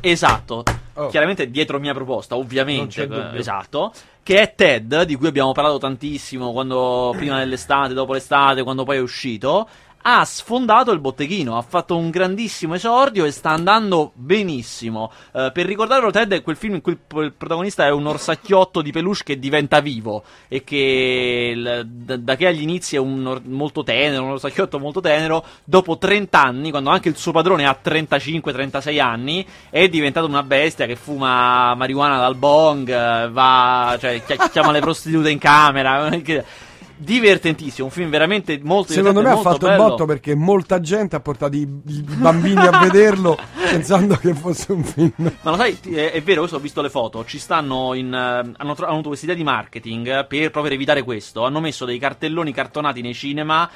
Esatto. 0.00 0.64
Oh. 0.94 1.08
Chiaramente 1.08 1.48
dietro 1.48 1.78
mia 1.78 1.94
proposta, 1.94 2.36
ovviamente. 2.36 3.04
eh, 3.04 3.38
Esatto. 3.38 3.92
Che 4.22 4.40
è 4.40 4.54
Ted, 4.56 5.02
di 5.04 5.14
cui 5.14 5.28
abbiamo 5.28 5.52
parlato 5.52 5.78
tantissimo 5.78 6.50
quando, 6.50 7.14
prima 7.16 7.38
dell'estate, 7.38 7.94
dopo 7.94 8.14
l'estate, 8.14 8.64
quando 8.64 8.82
poi 8.82 8.96
è 8.96 9.00
uscito. 9.00 9.68
Ha 10.08 10.24
sfondato 10.24 10.92
il 10.92 11.00
botteghino, 11.00 11.58
ha 11.58 11.62
fatto 11.62 11.96
un 11.96 12.10
grandissimo 12.10 12.74
esordio 12.74 13.24
e 13.24 13.32
sta 13.32 13.50
andando 13.50 14.12
benissimo. 14.14 15.10
Eh, 15.32 15.50
per 15.52 15.66
ricordarlo, 15.66 16.12
Ted 16.12 16.32
è 16.32 16.42
quel 16.42 16.54
film 16.54 16.74
in 16.74 16.80
cui 16.80 16.92
il, 16.92 17.32
protagonista 17.36 17.86
è 17.86 17.90
un 17.90 18.06
orsacchiotto 18.06 18.82
di 18.82 18.92
peluche 18.92 19.24
che 19.24 19.38
diventa 19.40 19.80
vivo 19.80 20.22
e 20.46 20.62
che 20.62 21.50
il- 21.56 21.88
da, 21.88 22.16
da 22.18 22.36
che 22.36 22.46
agli 22.46 22.62
inizi 22.62 22.94
è 22.94 23.00
un 23.00 23.26
or- 23.26 23.42
molto 23.46 23.82
tenero, 23.82 24.22
un 24.22 24.30
orsacchiotto 24.30 24.78
molto 24.78 25.00
tenero, 25.00 25.44
dopo 25.64 25.98
30 25.98 26.40
anni, 26.40 26.70
quando 26.70 26.90
anche 26.90 27.08
il 27.08 27.16
suo 27.16 27.32
padrone 27.32 27.66
ha 27.66 27.76
35-36 27.82 29.00
anni, 29.00 29.44
è 29.70 29.88
diventato 29.88 30.28
una 30.28 30.44
bestia 30.44 30.86
che 30.86 30.94
fuma 30.94 31.74
marijuana 31.74 32.18
dal 32.18 32.36
bong, 32.36 32.88
eh, 32.88 33.28
va, 33.28 33.96
cioè, 33.98 34.22
chi- 34.24 34.38
chiama 34.52 34.70
le 34.70 34.78
prostitute 34.78 35.30
in 35.30 35.38
camera. 35.40 36.08
Divertentissimo, 36.98 37.86
un 37.86 37.92
film 37.92 38.08
veramente 38.08 38.58
molto 38.62 38.92
Secondo 38.92 39.20
me 39.20 39.30
ha 39.30 39.36
fatto 39.36 39.66
il 39.66 39.72
bello. 39.72 39.88
botto 39.88 40.04
perché 40.06 40.34
molta 40.34 40.80
gente 40.80 41.14
ha 41.14 41.20
portato 41.20 41.54
i, 41.54 41.66
bambini 41.66 42.66
a 42.66 42.78
vederlo 42.78 43.36
pensando 43.70 44.16
che 44.16 44.32
fosse 44.34 44.72
un 44.72 44.82
film. 44.82 45.30
Ma 45.42 45.50
lo 45.50 45.56
sai, 45.56 45.78
è, 45.92 46.12
è 46.12 46.22
vero, 46.22 46.40
questo 46.40 46.56
ho 46.56 46.60
visto 46.60 46.80
le 46.80 46.88
foto. 46.88 47.24
Ci 47.24 47.38
stanno 47.38 47.92
in. 47.94 48.12
eh, 48.12 48.16
hanno, 48.16 48.54
hanno 48.56 48.86
avuto 48.86 49.08
questa 49.08 49.26
idea 49.26 49.36
di 49.36 49.44
marketing 49.44 50.26
per 50.26 50.50
proprio 50.50 50.72
evitare 50.72 51.02
questo. 51.02 51.44
Hanno 51.44 51.60
messo 51.60 51.84
dei 51.84 51.98
cartelloni 51.98 52.52
cartonati 52.52 53.02
nei 53.02 53.14
cinema. 53.14 53.68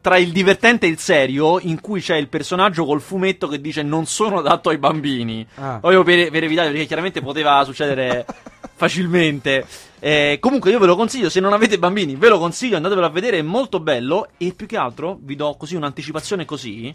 Tra 0.00 0.18
il 0.18 0.32
divertente 0.32 0.86
e 0.86 0.90
il 0.90 0.98
serio, 0.98 1.58
in 1.60 1.80
cui 1.80 2.00
c'è 2.00 2.16
il 2.16 2.28
personaggio 2.28 2.84
col 2.84 3.00
fumetto 3.00 3.48
che 3.48 3.60
dice 3.60 3.82
non 3.82 4.06
sono 4.06 4.38
adatto 4.38 4.68
ai 4.68 4.78
bambini. 4.78 5.46
Ah. 5.54 5.78
Proprio 5.78 6.02
per, 6.02 6.30
per 6.30 6.44
evitare, 6.44 6.70
perché 6.70 6.86
chiaramente 6.86 7.22
poteva 7.22 7.64
succedere 7.64 8.26
facilmente. 8.74 9.66
Eh, 9.98 10.38
comunque, 10.40 10.70
io 10.70 10.78
ve 10.78 10.86
lo 10.86 10.96
consiglio. 10.96 11.30
Se 11.30 11.40
non 11.40 11.52
avete 11.52 11.78
bambini, 11.78 12.16
ve 12.16 12.28
lo 12.28 12.38
consiglio, 12.38 12.76
andatevelo 12.76 13.06
a 13.06 13.10
vedere. 13.10 13.38
È 13.38 13.42
molto 13.42 13.80
bello. 13.80 14.28
E 14.36 14.52
più 14.52 14.66
che 14.66 14.76
altro, 14.76 15.18
vi 15.20 15.36
do 15.36 15.54
così 15.58 15.74
un'anticipazione 15.74 16.44
così. 16.44 16.94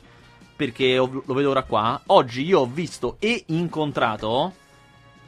Perché 0.56 0.96
lo 0.96 1.34
vedo 1.34 1.50
ora 1.50 1.64
qua. 1.64 2.02
Oggi 2.08 2.44
io 2.44 2.60
ho 2.60 2.70
visto 2.72 3.18
e 3.20 3.44
incontrato 3.48 4.54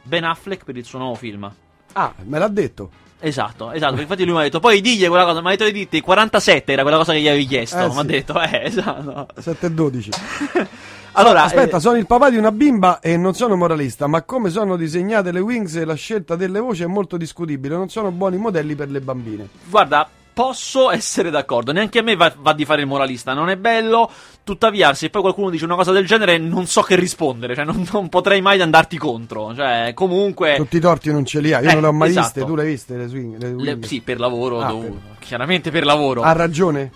Ben 0.03 0.23
Affleck 0.23 0.63
per 0.63 0.77
il 0.77 0.85
suo 0.85 0.99
nuovo 0.99 1.15
film. 1.15 1.51
Ah, 1.93 2.13
me 2.23 2.39
l'ha 2.39 2.47
detto. 2.47 3.07
Esatto, 3.21 3.71
esatto. 3.71 3.99
Infatti 3.99 4.23
lui 4.23 4.33
mi 4.33 4.39
ha 4.39 4.43
detto, 4.43 4.59
poi 4.59 4.81
digli 4.81 5.05
quella 5.07 5.25
cosa, 5.25 5.41
mi 5.41 5.47
ha 5.47 5.51
detto 5.51 5.65
di 5.65 5.71
dirti 5.71 5.99
47 6.01 6.71
era 6.71 6.81
quella 6.83 6.97
cosa 6.97 7.13
che 7.13 7.19
gli 7.19 7.27
avevi 7.27 7.45
chiesto. 7.45 7.77
Eh, 7.77 7.87
mi 7.87 7.97
ha 7.97 8.01
sì. 8.01 8.05
detto, 8.05 8.41
eh, 8.41 8.61
esatto. 8.63 9.27
7 9.37 9.65
e 9.65 9.71
12. 9.71 10.09
Allora, 11.13 11.43
Aspetta, 11.43 11.77
eh, 11.77 11.79
sono 11.79 11.97
il 11.97 12.05
papà 12.05 12.29
di 12.29 12.37
una 12.37 12.51
bimba 12.51 12.99
e 12.99 13.17
non 13.17 13.33
sono 13.33 13.55
moralista, 13.55 14.07
ma 14.07 14.21
come 14.21 14.51
sono 14.51 14.77
disegnate 14.77 15.31
le 15.31 15.39
wings 15.39 15.75
e 15.75 15.83
la 15.83 15.95
scelta 15.95 16.35
delle 16.35 16.59
voci 16.59 16.83
è 16.83 16.85
molto 16.85 17.17
discutibile. 17.17 17.75
Non 17.75 17.89
sono 17.89 18.11
buoni 18.11 18.37
modelli 18.37 18.75
per 18.75 18.89
le 18.89 19.01
bambine. 19.01 19.49
guarda, 19.65 20.07
posso 20.39 20.89
essere 20.89 21.29
d'accordo. 21.31 21.73
Neanche 21.73 21.99
a 21.99 22.01
me 22.01 22.15
va, 22.15 22.33
va 22.37 22.53
di 22.53 22.63
fare 22.63 22.79
il 22.79 22.87
moralista, 22.87 23.33
non 23.33 23.49
è 23.49 23.57
bello. 23.57 24.09
Tuttavia, 24.41 24.93
se 24.93 25.09
poi 25.09 25.19
qualcuno 25.21 25.49
dice 25.49 25.65
una 25.65 25.75
cosa 25.75 25.91
del 25.91 26.05
genere, 26.05 26.37
non 26.37 26.65
so 26.65 26.81
che 26.81 26.95
rispondere. 26.95 27.55
Cioè, 27.55 27.65
non, 27.65 27.85
non 27.91 28.07
potrei 28.07 28.39
mai 28.39 28.61
andarti 28.61 28.97
contro. 28.97 29.53
Cioè, 29.53 29.91
comunque. 29.93 30.55
Tutti 30.55 30.77
i 30.77 30.79
torti 30.79 31.11
non 31.11 31.25
ce 31.25 31.41
li 31.41 31.51
ha. 31.51 31.59
Io 31.59 31.69
Eh, 31.69 31.73
non 31.73 31.81
le 31.81 31.87
ho 31.89 31.91
mai 31.93 32.09
esatto. 32.11 32.25
viste. 32.27 32.45
Tu 32.45 32.55
le 32.55 32.61
hai 32.61 32.67
viste 32.69 32.95
le 32.95 33.07
swing? 33.07 33.37
Le 33.37 33.55
le- 33.75 33.85
sì, 33.85 33.99
per 33.99 34.17
lavoro, 34.17 34.61
Ah, 34.61 34.71
per- 34.73 34.93
chiaramente 35.19 35.71
per 35.71 35.83
lavoro. 35.83 36.21
Ha 36.21 36.31
ragione. 36.31 36.89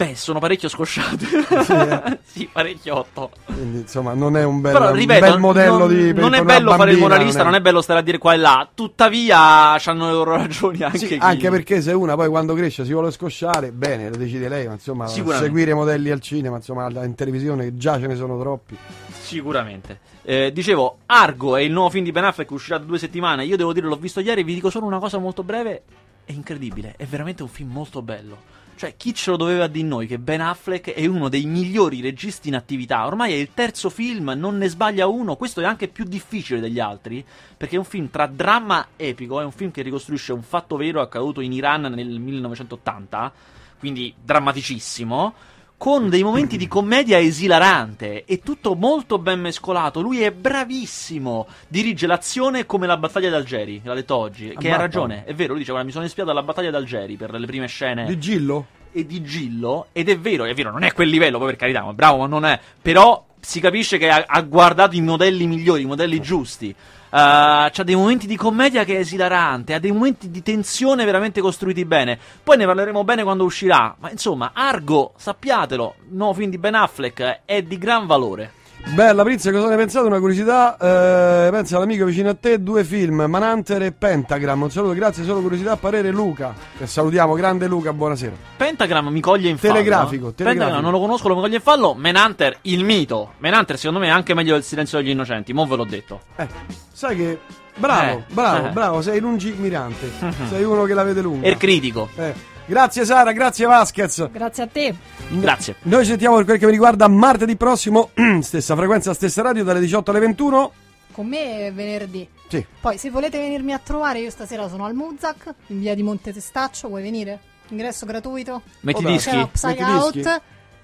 Beh, 0.00 0.14
sono 0.14 0.38
parecchio 0.38 0.70
scosciate. 0.70 1.26
Sì, 1.26 1.72
eh. 1.72 2.18
sì, 2.24 2.48
parecchiotto. 2.50 3.32
Quindi, 3.44 3.80
insomma, 3.80 4.14
non 4.14 4.34
è 4.34 4.44
un 4.44 4.62
bel, 4.62 4.72
Però 4.72 4.88
un 4.88 4.96
ripeto, 4.96 5.20
bel 5.20 5.38
modello 5.38 5.76
non, 5.76 5.88
di 5.88 6.14
non 6.14 6.32
è 6.32 6.42
bello 6.42 6.70
fare 6.70 6.92
il 6.92 6.96
bambina, 6.96 7.18
moralista, 7.18 7.42
non 7.42 7.54
è... 7.54 7.60
bello 7.60 7.82
stare 7.82 7.98
a 7.98 8.02
dire 8.02 8.16
qua 8.16 8.32
e 8.32 8.38
là. 8.38 8.66
Tuttavia, 8.72 9.74
hanno 9.74 10.06
le 10.06 10.12
loro 10.12 10.36
ragioni 10.36 10.82
anche 10.82 10.96
Sì, 10.96 11.06
chi- 11.06 11.18
anche 11.20 11.50
perché 11.50 11.82
se 11.82 11.92
una 11.92 12.14
poi 12.14 12.30
quando 12.30 12.54
cresce 12.54 12.86
si 12.86 12.94
vuole 12.94 13.10
scosciare, 13.10 13.72
bene, 13.72 14.08
lo 14.08 14.16
decide 14.16 14.48
lei, 14.48 14.66
ma 14.68 14.72
insomma, 14.72 15.06
seguire 15.06 15.74
modelli 15.74 16.10
al 16.10 16.20
cinema, 16.20 16.56
insomma, 16.56 16.88
in 17.04 17.14
televisione 17.14 17.76
già 17.76 18.00
ce 18.00 18.06
ne 18.06 18.16
sono 18.16 18.38
troppi. 18.38 18.78
Sicuramente. 19.20 19.98
Eh, 20.22 20.50
dicevo, 20.50 21.00
Argo 21.04 21.56
è 21.56 21.60
il 21.60 21.72
nuovo 21.72 21.90
film 21.90 22.04
di 22.04 22.12
Ben 22.12 22.24
Affleck 22.24 22.50
uscirà 22.52 22.78
da 22.78 22.84
due 22.86 22.98
settimane. 22.98 23.44
Io 23.44 23.58
devo 23.58 23.74
dire, 23.74 23.86
l'ho 23.86 23.96
visto 23.96 24.20
ieri. 24.20 24.44
Vi 24.44 24.54
dico 24.54 24.70
solo 24.70 24.86
una 24.86 24.98
cosa 24.98 25.18
molto 25.18 25.42
breve. 25.42 25.82
È 26.30 26.32
incredibile. 26.32 26.94
È 26.96 27.06
veramente 27.06 27.42
un 27.42 27.48
film 27.48 27.72
molto 27.72 28.02
bello. 28.02 28.40
Cioè, 28.76 28.94
chi 28.96 29.12
ce 29.12 29.30
lo 29.30 29.36
doveva 29.36 29.66
di 29.66 29.82
noi 29.82 30.06
che 30.06 30.20
Ben 30.20 30.40
Affleck 30.40 30.92
è 30.92 31.04
uno 31.04 31.28
dei 31.28 31.44
migliori 31.44 32.00
registi 32.00 32.46
in 32.46 32.54
attività? 32.54 33.04
Ormai 33.04 33.32
è 33.32 33.34
il 33.34 33.50
terzo 33.52 33.90
film, 33.90 34.32
non 34.36 34.56
ne 34.56 34.68
sbaglia 34.68 35.08
uno. 35.08 35.34
Questo 35.34 35.60
è 35.60 35.64
anche 35.64 35.88
più 35.88 36.04
difficile 36.04 36.60
degli 36.60 36.78
altri. 36.78 37.26
Perché 37.56 37.74
è 37.74 37.78
un 37.78 37.84
film 37.84 38.10
tra 38.10 38.28
dramma 38.28 38.90
epico. 38.94 39.40
È 39.40 39.44
un 39.44 39.50
film 39.50 39.72
che 39.72 39.82
ricostruisce 39.82 40.32
un 40.32 40.44
fatto 40.44 40.76
vero 40.76 41.00
accaduto 41.00 41.40
in 41.40 41.52
Iran 41.52 41.92
nel 41.92 42.20
1980. 42.20 43.32
Quindi 43.80 44.14
drammaticissimo 44.22 45.34
con 45.80 46.10
dei 46.10 46.22
momenti 46.22 46.58
di 46.58 46.68
commedia 46.68 47.18
esilarante 47.18 48.26
e 48.26 48.40
tutto 48.40 48.74
molto 48.74 49.18
ben 49.18 49.40
mescolato. 49.40 50.02
Lui 50.02 50.20
è 50.20 50.30
bravissimo, 50.30 51.46
dirige 51.68 52.06
l'azione 52.06 52.66
come 52.66 52.86
la 52.86 52.98
battaglia 52.98 53.30
d'Algeri, 53.30 53.80
l'ha 53.82 53.94
detto 53.94 54.14
oggi, 54.14 54.54
che 54.58 54.70
ha 54.70 54.76
ragione, 54.76 55.24
è 55.24 55.32
vero, 55.32 55.52
lui 55.52 55.60
dice 55.60 55.70
guarda 55.70 55.86
mi 55.86 55.92
sono 55.94 56.04
ispirato 56.04 56.32
alla 56.32 56.42
battaglia 56.42 56.70
d'Algeri 56.70 57.16
per 57.16 57.32
le 57.32 57.46
prime 57.46 57.66
scene 57.66 58.04
Di 58.04 58.18
Gillo? 58.18 58.66
e 58.92 59.06
di 59.06 59.22
Gillo, 59.22 59.86
ed 59.92 60.10
è 60.10 60.18
vero, 60.18 60.44
è 60.44 60.52
vero, 60.52 60.70
non 60.70 60.82
è 60.82 60.92
quel 60.92 61.08
livello, 61.08 61.38
poi 61.38 61.46
per 61.46 61.56
carità, 61.56 61.82
ma 61.82 61.94
bravo, 61.94 62.18
ma 62.18 62.26
non 62.26 62.44
è, 62.44 62.60
però 62.82 63.24
si 63.40 63.60
capisce 63.60 63.98
che 63.98 64.08
ha, 64.08 64.24
ha 64.26 64.40
guardato 64.42 64.94
i 64.96 65.00
modelli 65.00 65.46
migliori, 65.46 65.82
i 65.82 65.86
modelli 65.86 66.20
giusti. 66.20 66.74
Uh, 67.10 67.68
c'ha 67.72 67.82
dei 67.82 67.96
momenti 67.96 68.28
di 68.28 68.36
commedia 68.36 68.84
che 68.84 68.94
è 68.94 69.00
esilarante, 69.00 69.74
ha 69.74 69.80
dei 69.80 69.90
momenti 69.90 70.30
di 70.30 70.42
tensione 70.42 71.04
veramente 71.04 71.40
costruiti 71.40 71.84
bene. 71.84 72.18
Poi 72.42 72.56
ne 72.56 72.66
parleremo 72.66 73.02
bene 73.02 73.24
quando 73.24 73.44
uscirà. 73.44 73.96
Ma 73.98 74.10
insomma, 74.10 74.52
Argo, 74.54 75.14
sappiatelo, 75.16 75.94
nuovo 76.10 76.34
film 76.34 76.50
di 76.50 76.58
Ben 76.58 76.76
Affleck, 76.76 77.40
è 77.44 77.62
di 77.62 77.78
gran 77.78 78.06
valore. 78.06 78.58
Bella 78.88 79.22
Prince, 79.22 79.52
cosa 79.52 79.68
ne 79.68 79.76
pensate? 79.76 80.06
Una 80.06 80.18
curiosità, 80.18 80.76
eh, 80.76 81.50
pensa 81.50 81.76
all'amico 81.76 82.04
vicino 82.04 82.28
a 82.30 82.34
te, 82.34 82.60
due 82.60 82.82
film, 82.82 83.24
Manhunter 83.28 83.82
e 83.82 83.92
Pentagram. 83.92 84.62
Un 84.62 84.70
saluto, 84.70 84.94
grazie, 84.94 85.22
solo 85.22 85.40
curiosità, 85.40 85.76
parere 85.76 86.10
Luca. 86.10 86.52
E 86.76 86.86
salutiamo, 86.88 87.34
grande 87.34 87.68
Luca, 87.68 87.92
buonasera. 87.92 88.34
Pentagram 88.56 89.06
mi 89.08 89.20
coglie 89.20 89.48
in 89.48 89.58
fallo. 89.58 89.74
Telegrafico, 89.74 90.28
eh. 90.30 90.34
telegrafico. 90.34 90.42
Pentagram 90.64 90.82
non 90.82 90.90
lo 90.92 90.98
conosco, 90.98 91.28
lo 91.28 91.36
mi 91.36 91.40
coglie 91.40 91.56
in 91.56 91.62
fallo. 91.62 91.94
Manhunter, 91.94 92.58
il 92.62 92.82
mito. 92.84 93.34
Manhunter, 93.38 93.78
secondo 93.78 94.00
me, 94.00 94.06
è 94.06 94.10
anche 94.10 94.34
meglio 94.34 94.54
del 94.54 94.64
silenzio 94.64 94.98
degli 94.98 95.10
innocenti. 95.10 95.52
Mo' 95.52 95.66
ve 95.66 95.76
l'ho 95.76 95.84
detto. 95.84 96.20
Eh, 96.36 96.48
sai 96.92 97.16
che... 97.16 97.38
Bravo, 97.76 98.18
Eh, 98.18 98.22
bravo, 98.32 98.66
eh. 98.66 98.70
bravo, 98.70 99.02
sei 99.02 99.20
lungimirante. 99.20 100.10
sei 100.50 100.64
uno 100.64 100.82
che 100.84 100.94
la 100.94 101.04
vede 101.04 101.22
lunga. 101.22 101.46
È 101.46 101.56
critico. 101.56 102.08
Eh, 102.16 102.34
Grazie 102.70 103.04
Sara, 103.04 103.32
grazie 103.32 103.66
Vasquez. 103.66 104.30
Grazie 104.30 104.62
a 104.62 104.66
te. 104.68 104.94
Grazie. 105.28 105.74
Noi 105.82 106.04
ci 106.04 106.10
sentiamo 106.10 106.36
per 106.36 106.44
quel 106.44 106.58
che 106.60 106.66
mi 106.66 106.70
riguarda 106.70 107.08
martedì 107.08 107.56
prossimo, 107.56 108.10
stessa 108.42 108.76
frequenza, 108.76 109.12
stessa 109.12 109.42
radio, 109.42 109.64
dalle 109.64 109.80
18 109.80 110.12
alle 110.12 110.20
21. 110.20 110.72
Con 111.10 111.26
me 111.26 111.66
è 111.66 111.72
venerdì. 111.72 112.28
Sì. 112.46 112.64
Poi 112.80 112.96
se 112.96 113.10
volete 113.10 113.40
venirmi 113.40 113.72
a 113.72 113.80
trovare, 113.82 114.20
io 114.20 114.30
stasera 114.30 114.68
sono 114.68 114.84
al 114.84 114.94
Muzak, 114.94 115.52
in 115.66 115.80
via 115.80 115.96
di 115.96 116.04
Monte 116.04 116.32
Testaccio, 116.32 116.86
vuoi 116.86 117.02
venire? 117.02 117.40
Ingresso 117.70 118.06
gratuito? 118.06 118.62
Metti 118.82 119.04
Oh, 119.04 119.08
dischi. 119.10 119.30
C'è 119.30 119.36
la 119.36 119.48
Psy 119.48 119.66
Metti 119.66 119.82
Out. 119.82 120.12
dischi? 120.12 120.30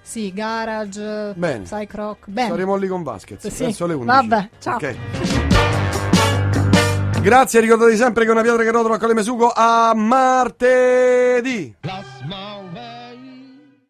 Sì, 0.03 0.33
Garage, 0.33 1.35
Bene. 1.37 1.63
Psych 1.63 1.95
Rock. 1.95 2.29
Bene. 2.29 2.49
Saremo 2.49 2.75
lì 2.75 2.89
con 2.89 3.05
Vasquez, 3.05 3.47
Sì. 3.47 3.63
verso 3.63 3.87
le 3.87 3.95
11. 3.95 4.29
Vabbè, 4.29 4.49
ciao. 4.59 4.75
Ok. 4.75 5.46
Grazie, 7.27 7.59
ricordatevi 7.59 7.97
sempre 7.97 8.25
che 8.25 8.31
una 8.31 8.43
pietra 8.43 8.63
che 8.63 8.71
rotola 8.71 8.99
con 8.99 9.09
le 9.09 9.15
mesugo 9.15 9.51
a 9.53 9.93
martedì. 9.97 11.75